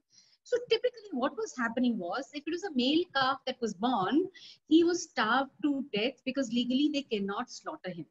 So 0.44 0.56
typically 0.70 1.10
what 1.12 1.36
was 1.36 1.54
happening 1.58 1.98
was 1.98 2.30
if 2.32 2.42
it 2.46 2.50
was 2.50 2.64
a 2.64 2.74
male 2.74 3.04
calf 3.14 3.38
that 3.46 3.60
was 3.60 3.74
born, 3.74 4.28
he 4.68 4.82
was 4.82 5.02
starved 5.02 5.50
to 5.62 5.84
death 5.92 6.22
because 6.24 6.50
legally 6.52 6.90
they 6.92 7.02
cannot 7.02 7.50
slaughter 7.50 7.90
him. 7.90 8.06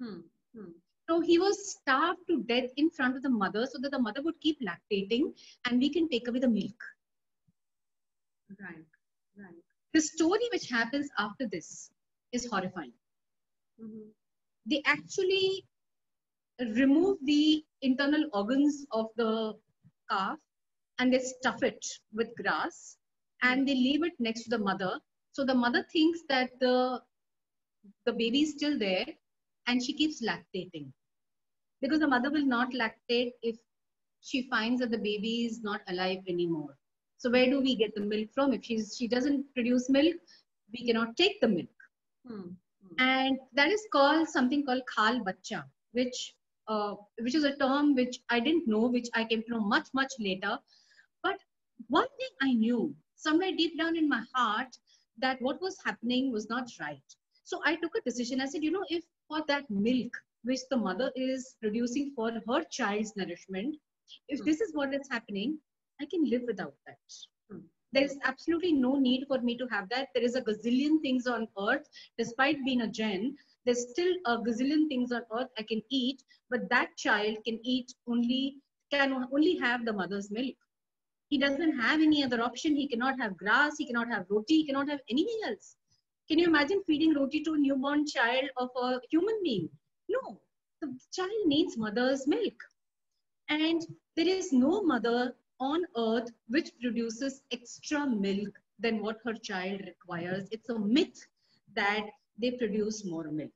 Hmm. 0.00 0.20
Hmm. 0.56 0.72
So 1.08 1.20
he 1.20 1.38
was 1.38 1.72
starved 1.72 2.20
to 2.28 2.42
death 2.42 2.70
in 2.76 2.90
front 2.90 3.16
of 3.16 3.22
the 3.22 3.30
mother 3.30 3.66
so 3.66 3.78
that 3.80 3.92
the 3.92 3.98
mother 3.98 4.20
would 4.22 4.38
keep 4.40 4.58
lactating 4.60 5.32
and 5.64 5.80
we 5.80 5.88
can 5.88 6.08
take 6.08 6.28
away 6.28 6.38
the 6.38 6.48
milk. 6.48 6.82
Right, 8.60 8.84
right. 9.38 9.54
The 9.94 10.00
story 10.02 10.48
which 10.52 10.68
happens 10.68 11.08
after 11.18 11.46
this 11.46 11.90
is 12.32 12.46
horrifying. 12.46 12.92
Mm-hmm. 13.82 14.10
They 14.66 14.82
actually 14.84 15.64
remove 16.60 17.18
the 17.24 17.64
internal 17.80 18.24
organs 18.34 18.84
of 18.92 19.06
the 19.16 19.54
calf 20.10 20.38
and 20.98 21.12
they 21.12 21.20
stuff 21.20 21.62
it 21.62 21.86
with 22.12 22.28
grass 22.36 22.98
and 23.42 23.66
they 23.66 23.74
leave 23.74 24.04
it 24.04 24.12
next 24.18 24.42
to 24.44 24.50
the 24.50 24.58
mother. 24.58 25.00
So 25.32 25.44
the 25.44 25.54
mother 25.54 25.86
thinks 25.90 26.20
that 26.28 26.50
the, 26.60 27.00
the 28.04 28.12
baby 28.12 28.42
is 28.42 28.52
still 28.52 28.78
there 28.78 29.06
and 29.66 29.82
she 29.82 29.94
keeps 29.94 30.22
lactating. 30.22 30.92
Because 31.80 32.00
the 32.00 32.08
mother 32.08 32.30
will 32.30 32.46
not 32.46 32.72
lactate 32.72 33.32
if 33.42 33.56
she 34.20 34.48
finds 34.48 34.80
that 34.80 34.90
the 34.90 34.98
baby 34.98 35.46
is 35.46 35.62
not 35.62 35.80
alive 35.88 36.18
anymore. 36.28 36.76
So 37.18 37.30
where 37.30 37.46
do 37.46 37.60
we 37.60 37.76
get 37.76 37.94
the 37.94 38.00
milk 38.00 38.28
from? 38.34 38.52
If 38.52 38.64
she's, 38.64 38.96
she 38.96 39.08
doesn't 39.08 39.44
produce 39.54 39.88
milk, 39.90 40.14
we 40.72 40.86
cannot 40.86 41.16
take 41.16 41.40
the 41.40 41.48
milk. 41.48 41.68
Hmm. 42.26 42.40
Hmm. 42.40 42.94
And 42.98 43.38
that 43.54 43.70
is 43.70 43.86
called 43.92 44.28
something 44.28 44.64
called 44.64 44.82
khal 44.96 45.24
bacha, 45.24 45.64
which 45.92 46.34
uh, 46.68 46.94
which 47.20 47.34
is 47.34 47.44
a 47.44 47.56
term 47.56 47.94
which 47.94 48.18
I 48.28 48.40
didn't 48.40 48.68
know, 48.68 48.88
which 48.88 49.08
I 49.14 49.24
came 49.24 49.42
to 49.42 49.50
know 49.52 49.60
much, 49.60 49.88
much 49.94 50.12
later. 50.20 50.58
But 51.22 51.38
one 51.88 52.06
thing 52.18 52.28
I 52.42 52.52
knew 52.52 52.94
somewhere 53.16 53.52
deep 53.56 53.78
down 53.78 53.96
in 53.96 54.08
my 54.08 54.22
heart 54.34 54.76
that 55.18 55.40
what 55.40 55.60
was 55.62 55.76
happening 55.84 56.30
was 56.30 56.48
not 56.48 56.68
right. 56.78 57.02
So 57.44 57.60
I 57.64 57.76
took 57.76 57.92
a 57.96 58.02
decision. 58.02 58.40
I 58.40 58.46
said, 58.46 58.62
you 58.62 58.70
know, 58.70 58.84
if 58.90 59.02
for 59.26 59.42
that 59.48 59.68
milk 59.70 60.12
which 60.48 60.60
the 60.70 60.76
mother 60.76 61.12
is 61.14 61.56
producing 61.60 62.12
for 62.16 62.30
her 62.48 62.62
child's 62.70 63.14
nourishment, 63.16 63.76
if 64.28 64.44
this 64.44 64.60
is 64.60 64.74
what 64.74 64.94
is 64.94 65.08
happening, 65.10 65.58
I 66.00 66.06
can 66.06 66.24
live 66.28 66.42
without 66.46 66.74
that. 66.86 66.98
Hmm. 67.50 67.66
There's 67.92 68.16
absolutely 68.24 68.72
no 68.72 68.96
need 68.98 69.26
for 69.28 69.40
me 69.40 69.56
to 69.58 69.66
have 69.70 69.88
that. 69.90 70.08
There 70.14 70.24
is 70.24 70.34
a 70.34 70.42
gazillion 70.42 71.00
things 71.02 71.26
on 71.26 71.48
earth, 71.58 71.86
despite 72.16 72.64
being 72.64 72.82
a 72.82 72.88
Jain, 72.88 73.36
there's 73.68 73.90
still 73.90 74.14
a 74.24 74.38
gazillion 74.38 74.88
things 74.88 75.12
on 75.12 75.22
earth 75.38 75.50
I 75.58 75.62
can 75.62 75.82
eat, 75.90 76.22
but 76.48 76.70
that 76.70 76.96
child 76.96 77.36
can 77.44 77.60
eat 77.62 77.92
only, 78.06 78.56
can 78.90 79.26
only 79.30 79.56
have 79.58 79.84
the 79.84 79.92
mother's 79.92 80.30
milk. 80.30 80.54
He 81.28 81.36
doesn't 81.36 81.78
have 81.78 82.00
any 82.00 82.24
other 82.24 82.40
option. 82.42 82.74
He 82.74 82.88
cannot 82.88 83.20
have 83.20 83.36
grass, 83.36 83.76
he 83.76 83.84
cannot 83.84 84.08
have 84.08 84.24
roti, 84.30 84.54
he 84.60 84.66
cannot 84.66 84.88
have 84.88 85.00
anything 85.10 85.40
else. 85.46 85.76
Can 86.28 86.38
you 86.38 86.46
imagine 86.46 86.82
feeding 86.86 87.12
roti 87.12 87.42
to 87.42 87.52
a 87.52 87.58
newborn 87.58 88.06
child 88.06 88.44
of 88.56 88.70
a 88.80 89.00
human 89.10 89.38
being? 89.42 89.68
No, 90.08 90.40
the 90.80 90.98
child 91.12 91.46
needs 91.46 91.76
mother's 91.76 92.26
milk. 92.26 92.54
And 93.48 93.82
there 94.16 94.28
is 94.28 94.52
no 94.52 94.82
mother 94.82 95.34
on 95.60 95.82
earth 95.96 96.30
which 96.48 96.70
produces 96.80 97.42
extra 97.50 98.06
milk 98.06 98.50
than 98.78 99.02
what 99.02 99.18
her 99.24 99.34
child 99.34 99.80
requires. 99.86 100.48
It's 100.50 100.68
a 100.68 100.78
myth 100.78 101.26
that 101.74 102.06
they 102.40 102.52
produce 102.52 103.04
more 103.04 103.30
milk. 103.30 103.50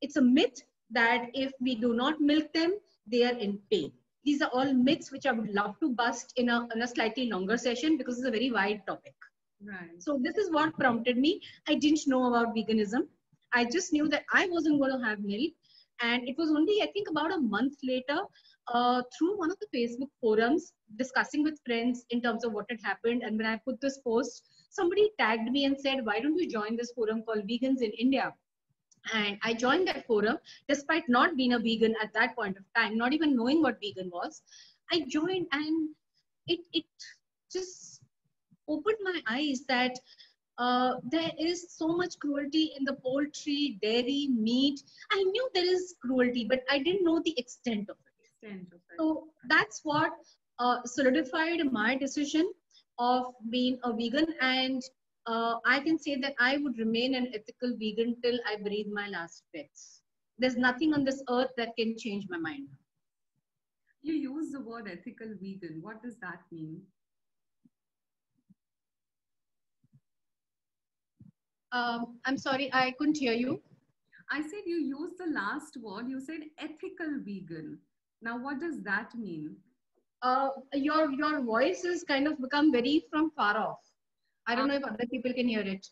It's 0.00 0.16
a 0.16 0.22
myth 0.22 0.62
that 0.90 1.26
if 1.34 1.52
we 1.60 1.74
do 1.74 1.94
not 1.94 2.20
milk 2.20 2.52
them, 2.52 2.78
they 3.06 3.24
are 3.24 3.36
in 3.36 3.58
pain. 3.70 3.92
These 4.24 4.42
are 4.42 4.50
all 4.52 4.72
myths 4.72 5.10
which 5.10 5.26
I 5.26 5.32
would 5.32 5.50
love 5.50 5.78
to 5.80 5.90
bust 5.90 6.32
in 6.36 6.48
a, 6.48 6.68
in 6.74 6.82
a 6.82 6.86
slightly 6.86 7.30
longer 7.30 7.56
session 7.56 7.96
because 7.96 8.18
it's 8.18 8.28
a 8.28 8.30
very 8.30 8.50
wide 8.50 8.82
topic. 8.86 9.14
Right. 9.62 10.02
So 10.02 10.18
this 10.22 10.36
is 10.36 10.50
what 10.50 10.76
prompted 10.78 11.16
me. 11.16 11.40
I 11.68 11.74
didn't 11.74 12.06
know 12.06 12.28
about 12.28 12.54
veganism. 12.54 13.08
I 13.52 13.64
just 13.64 13.92
knew 13.92 14.08
that 14.08 14.24
I 14.32 14.48
wasn't 14.48 14.78
going 14.78 14.98
to 14.98 15.04
have 15.04 15.20
milk. 15.20 15.52
And 16.00 16.26
it 16.28 16.36
was 16.38 16.50
only, 16.50 16.82
I 16.82 16.86
think, 16.92 17.08
about 17.10 17.32
a 17.32 17.38
month 17.38 17.74
later, 17.82 18.18
uh, 18.72 19.02
through 19.16 19.38
one 19.38 19.50
of 19.50 19.58
the 19.60 19.78
Facebook 19.78 20.08
forums, 20.20 20.72
discussing 20.96 21.42
with 21.42 21.60
friends 21.66 22.04
in 22.10 22.22
terms 22.22 22.44
of 22.44 22.52
what 22.52 22.66
had 22.70 22.80
happened. 22.82 23.22
And 23.22 23.36
when 23.36 23.46
I 23.46 23.60
put 23.64 23.80
this 23.80 23.98
post, 23.98 24.48
somebody 24.70 25.10
tagged 25.18 25.50
me 25.50 25.64
and 25.64 25.78
said, 25.78 26.04
Why 26.04 26.20
don't 26.20 26.38
you 26.38 26.48
join 26.48 26.76
this 26.76 26.92
forum 26.92 27.22
called 27.22 27.46
Vegans 27.46 27.82
in 27.82 27.90
India? 27.98 28.32
And 29.12 29.38
I 29.42 29.54
joined 29.54 29.88
that 29.88 30.06
forum 30.06 30.38
despite 30.68 31.08
not 31.08 31.36
being 31.36 31.54
a 31.54 31.58
vegan 31.58 31.94
at 32.02 32.12
that 32.14 32.36
point 32.36 32.56
of 32.56 32.64
time, 32.76 32.96
not 32.96 33.12
even 33.12 33.36
knowing 33.36 33.62
what 33.62 33.78
vegan 33.80 34.10
was. 34.12 34.42
I 34.92 35.04
joined 35.08 35.46
and 35.52 35.90
it, 36.46 36.60
it 36.72 36.84
just 37.52 38.00
opened 38.68 38.98
my 39.02 39.20
eyes 39.28 39.62
that 39.68 39.98
uh, 40.60 40.96
there 41.10 41.32
is 41.38 41.66
so 41.74 41.88
much 41.88 42.18
cruelty 42.18 42.72
in 42.78 42.84
the 42.84 42.94
poultry, 42.94 43.78
dairy, 43.82 44.28
meat. 44.30 44.82
I 45.10 45.22
knew 45.22 45.50
there 45.54 45.74
is 45.74 45.94
cruelty, 46.02 46.46
but 46.48 46.60
I 46.70 46.78
didn't 46.78 47.04
know 47.04 47.20
the 47.24 47.34
extent 47.38 47.88
of 47.88 47.96
it. 47.96 48.26
Extent 48.46 48.68
of 48.72 48.80
it. 48.90 48.98
So 48.98 49.28
that's 49.48 49.80
what 49.84 50.12
uh, 50.58 50.82
solidified 50.84 51.72
my 51.72 51.96
decision 51.96 52.52
of 52.98 53.32
being 53.50 53.78
a 53.84 53.92
vegan 53.92 54.26
and 54.40 54.82
uh, 55.26 55.54
I 55.64 55.80
can 55.80 55.98
say 55.98 56.16
that 56.16 56.34
I 56.38 56.58
would 56.58 56.78
remain 56.78 57.14
an 57.14 57.32
ethical 57.34 57.76
vegan 57.78 58.16
till 58.22 58.38
I 58.46 58.56
breathe 58.56 58.88
my 58.92 59.08
last 59.08 59.44
breaths. 59.52 60.02
There's 60.38 60.56
nothing 60.56 60.92
on 60.94 61.04
this 61.04 61.22
earth 61.30 61.50
that 61.56 61.76
can 61.78 61.96
change 61.98 62.26
my 62.28 62.38
mind. 62.38 62.68
You 64.02 64.14
use 64.14 64.50
the 64.52 64.60
word 64.60 64.88
ethical 64.90 65.34
vegan. 65.40 65.80
What 65.82 66.02
does 66.02 66.16
that 66.20 66.40
mean? 66.50 66.82
Um, 71.72 72.18
I'm 72.24 72.36
sorry, 72.36 72.70
I 72.72 72.92
couldn't 72.98 73.18
hear 73.18 73.32
you. 73.32 73.60
I 74.30 74.40
said 74.40 74.62
you 74.66 74.76
used 74.76 75.18
the 75.18 75.32
last 75.32 75.76
word. 75.76 76.08
You 76.08 76.20
said 76.20 76.40
ethical 76.58 77.18
vegan. 77.24 77.78
Now, 78.22 78.42
what 78.42 78.60
does 78.60 78.82
that 78.82 79.14
mean? 79.14 79.56
Uh, 80.22 80.50
your 80.74 81.10
your 81.12 81.40
voice 81.42 81.82
has 81.84 82.04
kind 82.04 82.26
of 82.26 82.40
become 82.40 82.70
very 82.70 83.04
from 83.10 83.30
far 83.30 83.56
off. 83.56 83.78
I 84.46 84.54
don't 84.54 84.68
know 84.68 84.74
if 84.74 84.84
other 84.84 85.06
people 85.10 85.32
can 85.32 85.48
hear 85.48 85.60
it. 85.62 85.86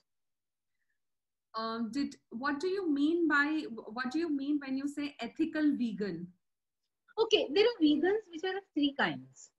Um, 1.56 1.90
did 1.92 2.14
what 2.30 2.60
do 2.60 2.68
you 2.68 2.92
mean 2.92 3.26
by 3.26 3.62
what 3.92 4.10
do 4.10 4.18
you 4.18 4.28
mean 4.34 4.60
when 4.64 4.76
you 4.76 4.86
say 4.86 5.14
ethical 5.20 5.72
vegan? 5.76 6.26
Okay, 7.18 7.48
there 7.54 7.64
are 7.64 7.78
vegans 7.82 8.28
which 8.30 8.44
are 8.44 8.56
of 8.58 8.64
three 8.74 8.94
kinds. 8.98 9.50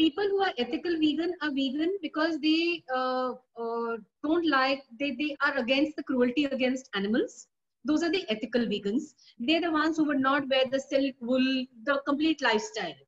People 0.00 0.28
who 0.32 0.42
are 0.42 0.52
ethical 0.64 0.96
vegan 1.04 1.34
are 1.42 1.50
vegan 1.50 1.92
because 2.02 2.38
they 2.40 2.82
uh, 2.94 3.32
uh, 3.64 3.96
don't 4.24 4.48
like 4.48 4.82
they 4.98 5.10
they 5.20 5.36
are 5.46 5.56
against 5.64 5.96
the 5.96 6.06
cruelty 6.10 6.46
against 6.46 6.90
animals. 6.94 7.36
Those 7.84 8.02
are 8.02 8.12
the 8.16 8.24
ethical 8.30 8.66
vegans. 8.72 9.14
They're 9.38 9.66
the 9.66 9.72
ones 9.72 9.96
who 9.96 10.04
would 10.06 10.24
not 10.30 10.48
wear 10.48 10.64
the 10.70 10.80
silk 10.80 11.14
wool, 11.20 11.46
the 11.84 12.00
complete 12.08 12.42
lifestyle. 12.42 12.98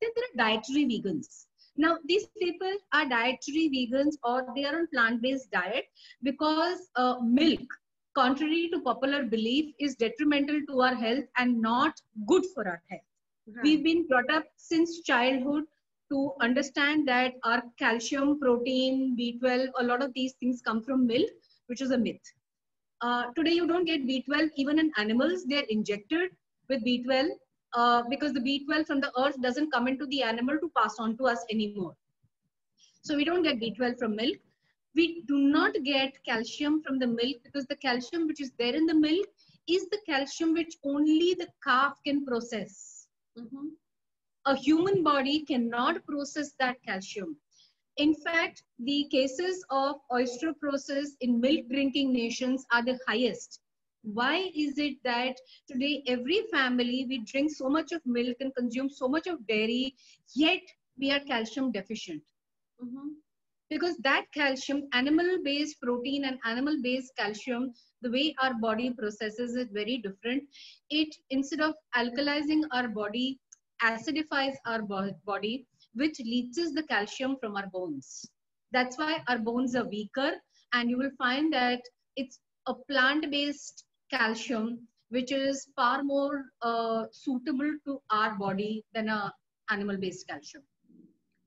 Then 0.00 0.10
there 0.16 0.26
are 0.30 0.36
dietary 0.44 0.84
vegans 0.94 1.46
now, 1.80 1.96
these 2.04 2.26
people 2.38 2.72
are 2.92 3.08
dietary 3.08 3.70
vegans 3.74 4.16
or 4.22 4.46
they 4.54 4.64
are 4.64 4.76
on 4.78 4.88
plant-based 4.92 5.50
diet 5.50 5.86
because 6.22 6.90
uh, 6.96 7.16
milk, 7.22 7.66
contrary 8.14 8.68
to 8.72 8.80
popular 8.80 9.24
belief, 9.24 9.72
is 9.78 9.94
detrimental 9.94 10.60
to 10.68 10.80
our 10.82 10.94
health 10.94 11.24
and 11.38 11.60
not 11.60 12.00
good 12.26 12.44
for 12.54 12.68
our 12.68 12.82
health. 12.90 13.00
Right. 13.46 13.64
We've 13.64 13.84
been 13.84 14.06
brought 14.06 14.30
up 14.30 14.44
since 14.56 15.00
childhood 15.00 15.64
to 16.10 16.32
understand 16.40 17.06
that 17.08 17.34
our 17.44 17.62
calcium, 17.78 18.38
protein, 18.40 19.16
B12, 19.18 19.68
a 19.78 19.84
lot 19.84 20.02
of 20.02 20.12
these 20.14 20.34
things 20.34 20.60
come 20.60 20.82
from 20.82 21.06
milk, 21.06 21.30
which 21.66 21.80
is 21.80 21.90
a 21.90 21.98
myth. 21.98 22.20
Uh, 23.00 23.26
today, 23.36 23.52
you 23.52 23.66
don't 23.66 23.84
get 23.84 24.06
B12 24.06 24.50
even 24.56 24.78
in 24.78 24.92
animals. 24.98 25.44
They're 25.46 25.70
injected 25.70 26.30
with 26.68 26.84
B12 26.84 27.30
uh, 27.74 28.02
because 28.10 28.32
the 28.32 28.40
B12 28.40 28.86
from 28.86 29.00
the 29.00 29.12
earth 29.18 29.40
doesn't 29.40 29.70
come 29.70 29.88
into 29.88 30.06
the 30.06 30.22
animal 30.22 30.58
to 30.58 30.70
pass 30.76 30.96
on 30.98 31.16
to 31.18 31.26
us 31.26 31.44
anymore. 31.50 31.94
So 33.02 33.16
we 33.16 33.24
don't 33.24 33.42
get 33.42 33.60
B12 33.60 33.98
from 33.98 34.16
milk. 34.16 34.36
We 34.94 35.22
do 35.28 35.38
not 35.38 35.74
get 35.84 36.22
calcium 36.24 36.82
from 36.82 36.98
the 36.98 37.06
milk 37.06 37.36
because 37.44 37.64
the 37.66 37.76
calcium 37.76 38.26
which 38.26 38.40
is 38.40 38.52
there 38.58 38.74
in 38.74 38.86
the 38.86 38.94
milk 38.94 39.26
is 39.68 39.88
the 39.88 39.98
calcium 40.04 40.52
which 40.52 40.74
only 40.84 41.34
the 41.34 41.46
calf 41.64 41.98
can 42.04 42.26
process. 42.26 43.06
Mm-hmm. 43.38 43.68
A 44.46 44.56
human 44.56 45.02
body 45.02 45.44
cannot 45.44 46.04
process 46.06 46.52
that 46.58 46.82
calcium. 46.82 47.36
In 47.96 48.14
fact, 48.14 48.62
the 48.78 49.06
cases 49.10 49.62
of 49.68 49.96
osteoporosis 50.10 51.10
in 51.20 51.40
milk 51.40 51.68
drinking 51.68 52.12
nations 52.12 52.64
are 52.72 52.82
the 52.82 52.98
highest. 53.06 53.60
Why 54.02 54.50
is 54.54 54.78
it 54.78 54.96
that 55.04 55.36
today 55.68 56.02
every 56.06 56.46
family 56.50 57.04
we 57.06 57.18
drink 57.18 57.50
so 57.50 57.68
much 57.68 57.92
of 57.92 58.00
milk 58.06 58.38
and 58.40 58.54
consume 58.54 58.88
so 58.88 59.08
much 59.08 59.26
of 59.26 59.46
dairy, 59.46 59.94
yet 60.34 60.62
we 60.98 61.10
are 61.10 61.20
calcium 61.20 61.70
deficient? 61.70 62.22
Mm-hmm. 62.82 63.08
Because 63.68 63.98
that 63.98 64.24
calcium, 64.32 64.88
animal 64.94 65.38
based 65.44 65.80
protein 65.82 66.24
and 66.24 66.38
animal 66.46 66.76
based 66.82 67.12
calcium, 67.16 67.74
the 68.00 68.10
way 68.10 68.34
our 68.42 68.54
body 68.54 68.90
processes 68.90 69.54
it 69.54 69.68
very 69.70 69.98
different. 69.98 70.44
It 70.88 71.14
instead 71.28 71.60
of 71.60 71.74
alkalizing 71.94 72.62
our 72.72 72.88
body, 72.88 73.38
acidifies 73.82 74.54
our 74.66 74.82
body, 74.82 75.66
which 75.94 76.18
leaches 76.20 76.72
the 76.72 76.82
calcium 76.84 77.36
from 77.40 77.56
our 77.56 77.66
bones. 77.68 78.26
That's 78.72 78.98
why 78.98 79.22
our 79.28 79.38
bones 79.38 79.74
are 79.74 79.88
weaker, 79.88 80.32
and 80.72 80.88
you 80.88 80.98
will 80.98 81.10
find 81.18 81.52
that 81.52 81.80
it's 82.16 82.38
a 82.66 82.74
plant 82.74 83.30
based 83.30 83.84
calcium 84.10 84.86
which 85.10 85.32
is 85.32 85.68
far 85.76 86.02
more 86.02 86.44
uh, 86.62 87.04
suitable 87.12 87.72
to 87.84 88.00
our 88.10 88.36
body 88.36 88.84
than 88.94 89.08
a 89.08 89.32
animal 89.70 89.96
based 89.96 90.26
calcium. 90.28 90.62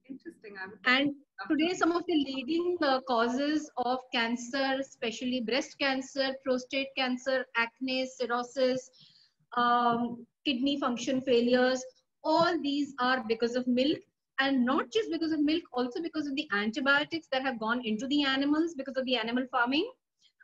Interesting. 0.10 0.56
And 0.86 1.16
today, 1.50 1.74
some 1.74 1.94
of 1.94 2.04
the 2.08 2.14
leading 2.14 2.78
uh, 2.82 3.00
causes 3.08 3.70
of 3.78 4.00
cancer, 4.14 4.78
especially 4.80 5.42
breast 5.42 5.76
cancer, 5.80 6.34
prostate 6.44 6.90
cancer, 6.98 7.46
acne, 7.56 8.06
cirrhosis, 8.06 8.90
um, 9.56 10.26
kidney 10.46 10.78
function 10.80 11.22
failures, 11.22 11.84
all 12.24 12.60
these 12.62 12.94
are 13.00 13.24
because 13.28 13.56
of 13.56 13.68
milk. 13.68 14.00
And 14.40 14.66
not 14.66 14.92
just 14.92 15.12
because 15.12 15.32
of 15.32 15.42
milk, 15.42 15.62
also 15.74 16.02
because 16.02 16.26
of 16.28 16.36
the 16.36 16.48
antibiotics 16.54 17.28
that 17.32 17.44
have 17.44 17.60
gone 17.60 17.86
into 17.86 18.08
the 18.08 18.24
animals 18.24 18.74
because 18.76 18.98
of 18.98 19.06
the 19.06 19.16
animal 19.16 19.46
farming. 19.52 19.90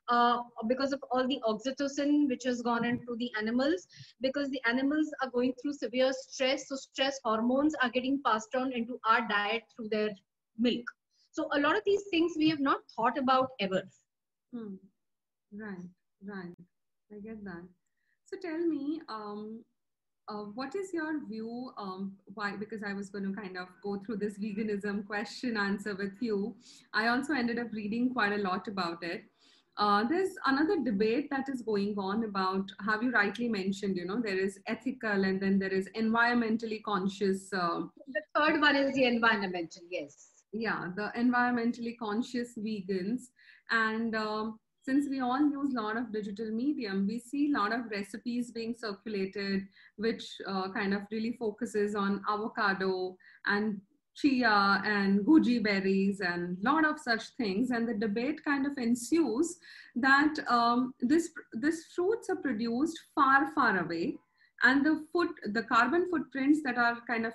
Uh, 0.07 0.39
because 0.67 0.91
of 0.91 1.03
all 1.11 1.27
the 1.27 1.39
oxytocin 1.47 2.27
which 2.27 2.43
has 2.43 2.63
gone 2.63 2.83
into 2.83 3.15
the 3.19 3.29
animals 3.37 3.85
because 4.21 4.49
the 4.49 4.59
animals 4.67 5.11
are 5.21 5.29
going 5.29 5.53
through 5.61 5.71
severe 5.71 6.11
stress 6.11 6.67
so 6.67 6.75
stress 6.75 7.19
hormones 7.23 7.75
are 7.83 7.91
getting 7.91 8.19
passed 8.25 8.55
on 8.55 8.71
into 8.71 8.99
our 9.07 9.27
diet 9.27 9.61
through 9.75 9.87
their 9.87 10.09
milk 10.57 10.83
so 11.29 11.47
a 11.53 11.59
lot 11.59 11.77
of 11.77 11.83
these 11.85 12.01
things 12.09 12.33
we 12.39 12.49
have 12.49 12.59
not 12.59 12.79
thought 12.95 13.19
about 13.19 13.49
ever 13.59 13.83
hmm. 14.51 14.73
right 15.53 15.89
right 16.25 16.55
i 17.13 17.19
get 17.19 17.43
that 17.43 17.63
so 18.25 18.35
tell 18.41 18.57
me 18.65 18.99
um, 19.09 19.63
uh, 20.29 20.43
what 20.59 20.75
is 20.75 20.93
your 20.93 21.25
view 21.27 21.71
um, 21.77 22.13
why 22.33 22.55
because 22.55 22.83
i 22.83 22.93
was 22.93 23.09
going 23.09 23.23
to 23.23 23.41
kind 23.41 23.57
of 23.57 23.67
go 23.83 23.97
through 24.05 24.17
this 24.17 24.37
veganism 24.37 25.05
question 25.05 25.57
answer 25.57 25.95
with 25.95 26.21
you 26.21 26.55
i 26.93 27.07
also 27.07 27.33
ended 27.33 27.59
up 27.59 27.71
reading 27.73 28.13
quite 28.13 28.33
a 28.33 28.43
lot 28.43 28.67
about 28.67 29.03
it 29.03 29.23
uh, 29.79 30.03
there's 30.03 30.31
another 30.45 30.83
debate 30.83 31.29
that 31.29 31.47
is 31.47 31.61
going 31.61 31.95
on 31.97 32.25
about 32.25 32.69
have 32.85 33.01
you 33.01 33.11
rightly 33.11 33.47
mentioned, 33.47 33.95
you 33.95 34.05
know, 34.05 34.19
there 34.21 34.37
is 34.37 34.59
ethical 34.67 35.23
and 35.23 35.41
then 35.41 35.57
there 35.57 35.71
is 35.71 35.87
environmentally 35.95 36.83
conscious. 36.83 37.47
Uh, 37.53 37.83
the 38.09 38.21
third 38.35 38.59
one 38.59 38.75
is 38.75 38.93
the 38.93 39.05
environmental, 39.05 39.81
yes. 39.89 40.31
Yeah, 40.51 40.89
the 40.97 41.13
environmentally 41.17 41.97
conscious 41.97 42.57
vegans. 42.57 43.27
And 43.71 44.17
um, 44.17 44.59
since 44.89 45.07
we 45.07 45.19
all 45.19 45.39
use 45.39 45.75
a 45.75 45.81
lot 45.81 45.97
of 45.97 46.11
digital 46.11 46.49
medium, 46.49 47.05
we 47.07 47.19
see 47.19 47.51
a 47.51 47.57
lot 47.59 47.71
of 47.71 47.91
recipes 47.91 48.49
being 48.49 48.73
circulated, 48.75 49.67
which 49.97 50.25
uh, 50.47 50.71
kind 50.71 50.95
of 50.95 51.01
really 51.11 51.33
focuses 51.37 51.93
on 51.93 52.23
avocado 52.27 53.15
and 53.45 53.79
chia 54.15 54.81
and 54.83 55.19
goji 55.27 55.63
berries 55.63 56.21
and 56.21 56.57
a 56.57 56.71
lot 56.71 56.85
of 56.85 56.99
such 56.99 57.23
things. 57.37 57.69
And 57.69 57.87
the 57.87 57.93
debate 57.93 58.43
kind 58.43 58.65
of 58.65 58.79
ensues 58.79 59.59
that 59.95 60.33
um, 60.47 60.95
this 61.01 61.29
this 61.53 61.85
fruits 61.95 62.31
are 62.31 62.41
produced 62.47 62.99
far 63.13 63.51
far 63.53 63.83
away. 63.83 64.15
And 64.63 64.83
the 64.83 65.05
foot 65.13 65.29
the 65.53 65.63
carbon 65.73 66.09
footprints 66.09 66.61
that 66.63 66.79
are 66.79 66.97
kind 67.05 67.27
of 67.27 67.33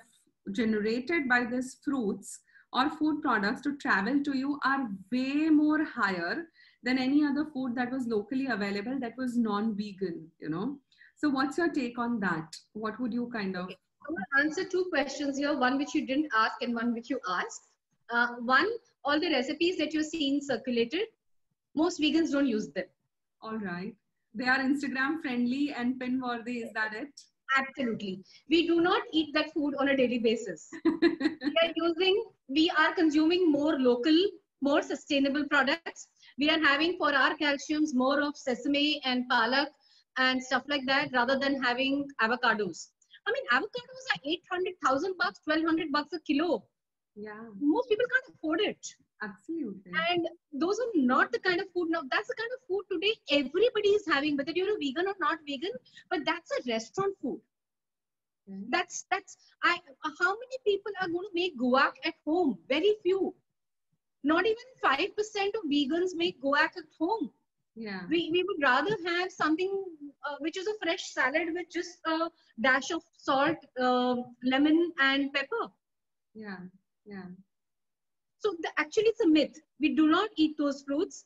generated 0.51 1.29
by 1.29 1.45
these 1.45 1.77
fruits 1.85 2.39
or 2.73 2.89
food 2.89 3.21
products 3.21 3.61
to 3.61 3.77
travel 3.77 4.21
to 4.23 4.37
you 4.37 4.59
are 4.65 4.89
way 5.11 5.49
more 5.49 5.83
higher 5.85 6.47
than 6.85 6.97
any 6.97 7.23
other 7.25 7.45
food 7.53 7.75
that 7.75 7.91
was 7.91 8.07
locally 8.07 8.47
available 8.57 8.99
that 9.05 9.17
was 9.17 9.37
non-vegan 9.37 10.19
you 10.39 10.49
know 10.55 10.67
so 11.15 11.29
what's 11.29 11.57
your 11.57 11.71
take 11.79 11.97
on 12.05 12.19
that 12.19 12.57
what 12.73 12.99
would 12.99 13.13
you 13.19 13.29
kind 13.33 13.57
of 13.63 13.69
I 14.07 14.11
want 14.11 14.25
to 14.35 14.43
answer 14.43 14.69
two 14.69 14.85
questions 14.91 15.37
here, 15.37 15.57
one 15.57 15.77
which 15.77 15.95
you 15.95 16.05
didn't 16.05 16.27
ask 16.35 16.61
and 16.61 16.75
one 16.75 16.93
which 16.93 17.09
you 17.09 17.19
asked. 17.27 17.69
Uh, 18.11 18.35
one, 18.39 18.67
all 19.03 19.19
the 19.19 19.31
recipes 19.31 19.77
that 19.77 19.93
you're 19.93 20.03
seeing 20.03 20.41
circulated, 20.41 21.07
most 21.75 21.99
vegans 21.99 22.31
don't 22.31 22.47
use 22.47 22.67
them. 22.69 22.85
All 23.41 23.57
right. 23.57 23.95
They 24.35 24.47
are 24.47 24.59
Instagram 24.59 25.21
friendly 25.21 25.73
and 25.75 25.99
pin 25.99 26.21
worthy. 26.21 26.59
Is 26.59 26.71
that 26.73 26.93
it? 26.93 27.19
Absolutely. 27.57 28.23
We 28.49 28.67
do 28.67 28.81
not 28.81 29.01
eat 29.11 29.33
that 29.33 29.51
food 29.53 29.73
on 29.79 29.89
a 29.89 29.97
daily 29.97 30.19
basis. 30.19 30.69
we 30.85 31.57
are 31.63 31.73
using, 31.75 32.25
we 32.47 32.71
are 32.77 32.93
consuming 32.93 33.51
more 33.51 33.79
local, 33.79 34.17
more 34.61 34.83
sustainable 34.83 35.45
products. 35.49 36.09
We 36.37 36.49
are 36.49 36.59
having 36.59 36.97
for 36.97 37.13
our 37.13 37.35
calciums 37.37 37.93
more 37.93 38.21
of 38.21 38.35
sesame 38.37 39.01
and 39.05 39.29
palak 39.29 39.67
and 40.17 40.43
stuff 40.43 40.63
like 40.67 40.85
that 40.85 41.09
rather 41.13 41.37
than 41.39 41.61
having 41.63 42.07
avocados. 42.21 42.89
I 43.27 43.31
mean, 43.31 43.45
avocados 43.51 44.05
are 44.13 44.21
800,000 44.25 45.15
bucks, 45.17 45.41
1200 45.45 45.91
bucks 45.91 46.13
a 46.13 46.19
kilo. 46.19 46.63
Yeah. 47.15 47.45
Most 47.59 47.89
people 47.89 48.05
can't 48.11 48.35
afford 48.35 48.59
it. 48.61 48.85
Absolutely. 49.21 49.91
And 50.09 50.27
those 50.53 50.77
are 50.79 50.91
not 50.95 51.31
the 51.31 51.39
kind 51.39 51.61
of 51.61 51.67
food 51.73 51.89
now. 51.89 52.01
That's 52.11 52.27
the 52.27 52.35
kind 52.35 52.51
of 52.53 52.67
food 52.67 52.83
today 52.91 53.13
everybody 53.31 53.89
is 53.89 54.03
having, 54.07 54.37
whether 54.37 54.51
you're 54.51 54.75
a 54.75 54.77
vegan 54.77 55.07
or 55.07 55.15
not 55.19 55.39
vegan, 55.47 55.71
but 56.09 56.25
that's 56.25 56.51
a 56.51 56.69
restaurant 56.71 57.15
food. 57.21 57.39
That's 58.69 59.05
that's 59.09 59.37
I 59.63 59.79
how 60.19 60.33
many 60.33 60.57
people 60.65 60.91
are 61.01 61.07
going 61.07 61.25
to 61.25 61.33
make 61.33 61.57
guac 61.57 61.93
at 62.03 62.13
home? 62.25 62.59
Very 62.69 62.95
few. 63.01 63.33
Not 64.25 64.45
even 64.45 64.69
five 64.83 65.15
percent 65.15 65.55
of 65.55 65.69
vegans 65.71 66.15
make 66.15 66.41
guac 66.41 66.73
at 66.83 66.89
home. 66.99 67.31
Yeah. 67.75 68.01
We, 68.09 68.29
we 68.31 68.43
would 68.47 68.61
rather 68.63 68.95
have 69.05 69.31
something 69.31 69.71
uh, 70.27 70.35
which 70.39 70.57
is 70.57 70.67
a 70.67 70.77
fresh 70.83 71.03
salad 71.13 71.49
with 71.53 71.67
just 71.71 71.99
a 72.05 72.29
dash 72.61 72.91
of 72.91 73.03
salt, 73.17 73.57
uh, 73.79 74.15
lemon, 74.43 74.91
and 74.99 75.33
pepper. 75.33 75.65
Yeah, 76.33 76.57
yeah. 77.05 77.27
So 78.39 78.55
the, 78.61 78.69
actually, 78.77 79.05
it's 79.13 79.21
a 79.21 79.27
myth. 79.27 79.59
We 79.79 79.95
do 79.95 80.07
not 80.07 80.29
eat 80.37 80.57
those 80.57 80.83
fruits. 80.87 81.25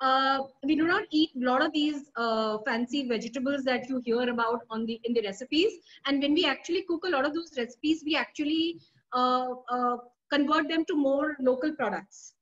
Uh, 0.00 0.40
we 0.64 0.76
do 0.76 0.86
not 0.86 1.04
eat 1.10 1.30
a 1.36 1.44
lot 1.46 1.62
of 1.64 1.72
these 1.72 2.10
uh, 2.16 2.58
fancy 2.66 3.08
vegetables 3.08 3.64
that 3.64 3.88
you 3.88 4.02
hear 4.04 4.28
about 4.28 4.60
on 4.70 4.84
the 4.86 5.00
in 5.04 5.14
the 5.14 5.22
recipes. 5.22 5.72
And 6.06 6.22
when 6.22 6.34
we 6.34 6.44
actually 6.44 6.82
cook 6.82 7.04
a 7.06 7.10
lot 7.10 7.24
of 7.24 7.34
those 7.34 7.52
recipes, 7.56 8.02
we 8.04 8.16
actually 8.16 8.80
uh, 9.14 9.48
uh, 9.70 9.96
convert 10.30 10.68
them 10.68 10.84
to 10.86 10.94
more 10.94 11.36
local 11.40 11.72
products. 11.74 12.35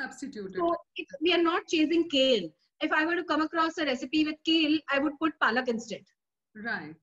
Substituted. 0.00 0.56
So 0.56 0.76
we 1.22 1.32
are 1.32 1.42
not 1.42 1.62
chasing 1.68 2.08
kale 2.08 2.50
if 2.80 2.92
I 2.92 3.04
were 3.06 3.16
to 3.16 3.24
come 3.24 3.42
across 3.42 3.78
a 3.78 3.84
recipe 3.84 4.24
with 4.24 4.36
kale, 4.44 4.78
I 4.90 4.98
would 4.98 5.18
put 5.18 5.32
palak 5.42 5.68
instead. 5.68 6.02
Right, 6.54 6.94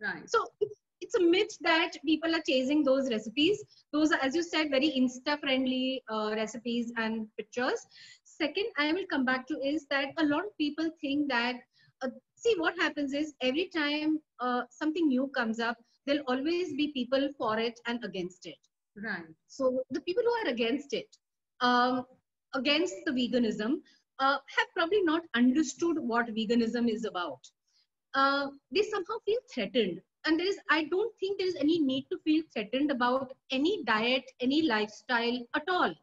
right. 0.00 0.28
So 0.28 0.44
it's, 0.60 0.80
it's 1.00 1.14
a 1.16 1.22
myth 1.22 1.56
that 1.60 1.92
people 2.04 2.34
are 2.34 2.42
chasing 2.46 2.82
those 2.82 3.10
recipes. 3.10 3.62
Those 3.92 4.12
are, 4.12 4.18
as 4.22 4.34
you 4.34 4.42
said, 4.42 4.70
very 4.70 4.90
Insta-friendly 4.90 6.02
uh, 6.10 6.32
recipes 6.34 6.92
and 6.96 7.26
pictures. 7.36 7.86
Second, 8.24 8.66
I 8.78 8.92
will 8.92 9.04
come 9.10 9.24
back 9.24 9.46
to 9.48 9.54
is 9.60 9.86
that 9.90 10.08
a 10.18 10.24
lot 10.24 10.44
of 10.44 10.56
people 10.58 10.88
think 11.00 11.28
that, 11.28 11.56
uh, 12.02 12.08
see 12.36 12.54
what 12.58 12.78
happens 12.78 13.12
is 13.12 13.34
every 13.42 13.70
time 13.74 14.20
uh, 14.40 14.62
something 14.70 15.08
new 15.08 15.28
comes 15.28 15.60
up, 15.60 15.76
there'll 16.06 16.24
always 16.26 16.74
be 16.74 16.92
people 16.92 17.28
for 17.36 17.58
it 17.58 17.78
and 17.86 18.02
against 18.04 18.46
it. 18.46 18.56
Right. 18.96 19.26
So 19.46 19.82
the 19.90 20.00
people 20.00 20.22
who 20.24 20.48
are 20.48 20.52
against 20.52 20.92
it, 20.92 21.06
um, 21.60 22.04
against 22.54 22.94
the 23.04 23.12
veganism, 23.12 23.80
uh, 24.18 24.38
have 24.56 24.68
probably 24.74 25.02
not 25.02 25.22
understood 25.34 25.98
what 25.98 26.26
veganism 26.28 26.88
is 26.88 27.04
about. 27.04 27.40
Uh, 28.14 28.48
they 28.72 28.82
somehow 28.82 29.18
feel 29.24 29.40
threatened. 29.54 30.00
and 30.26 30.38
there 30.40 30.48
is 30.50 30.56
i 30.76 30.84
don't 30.92 31.12
think 31.20 31.38
there 31.38 31.50
is 31.50 31.58
any 31.64 31.74
need 31.88 32.06
to 32.12 32.16
feel 32.24 32.42
threatened 32.52 32.90
about 32.94 33.32
any 33.58 33.72
diet 33.90 34.30
any 34.46 34.58
lifestyle 34.70 35.38
at 35.58 35.70
all 35.76 35.94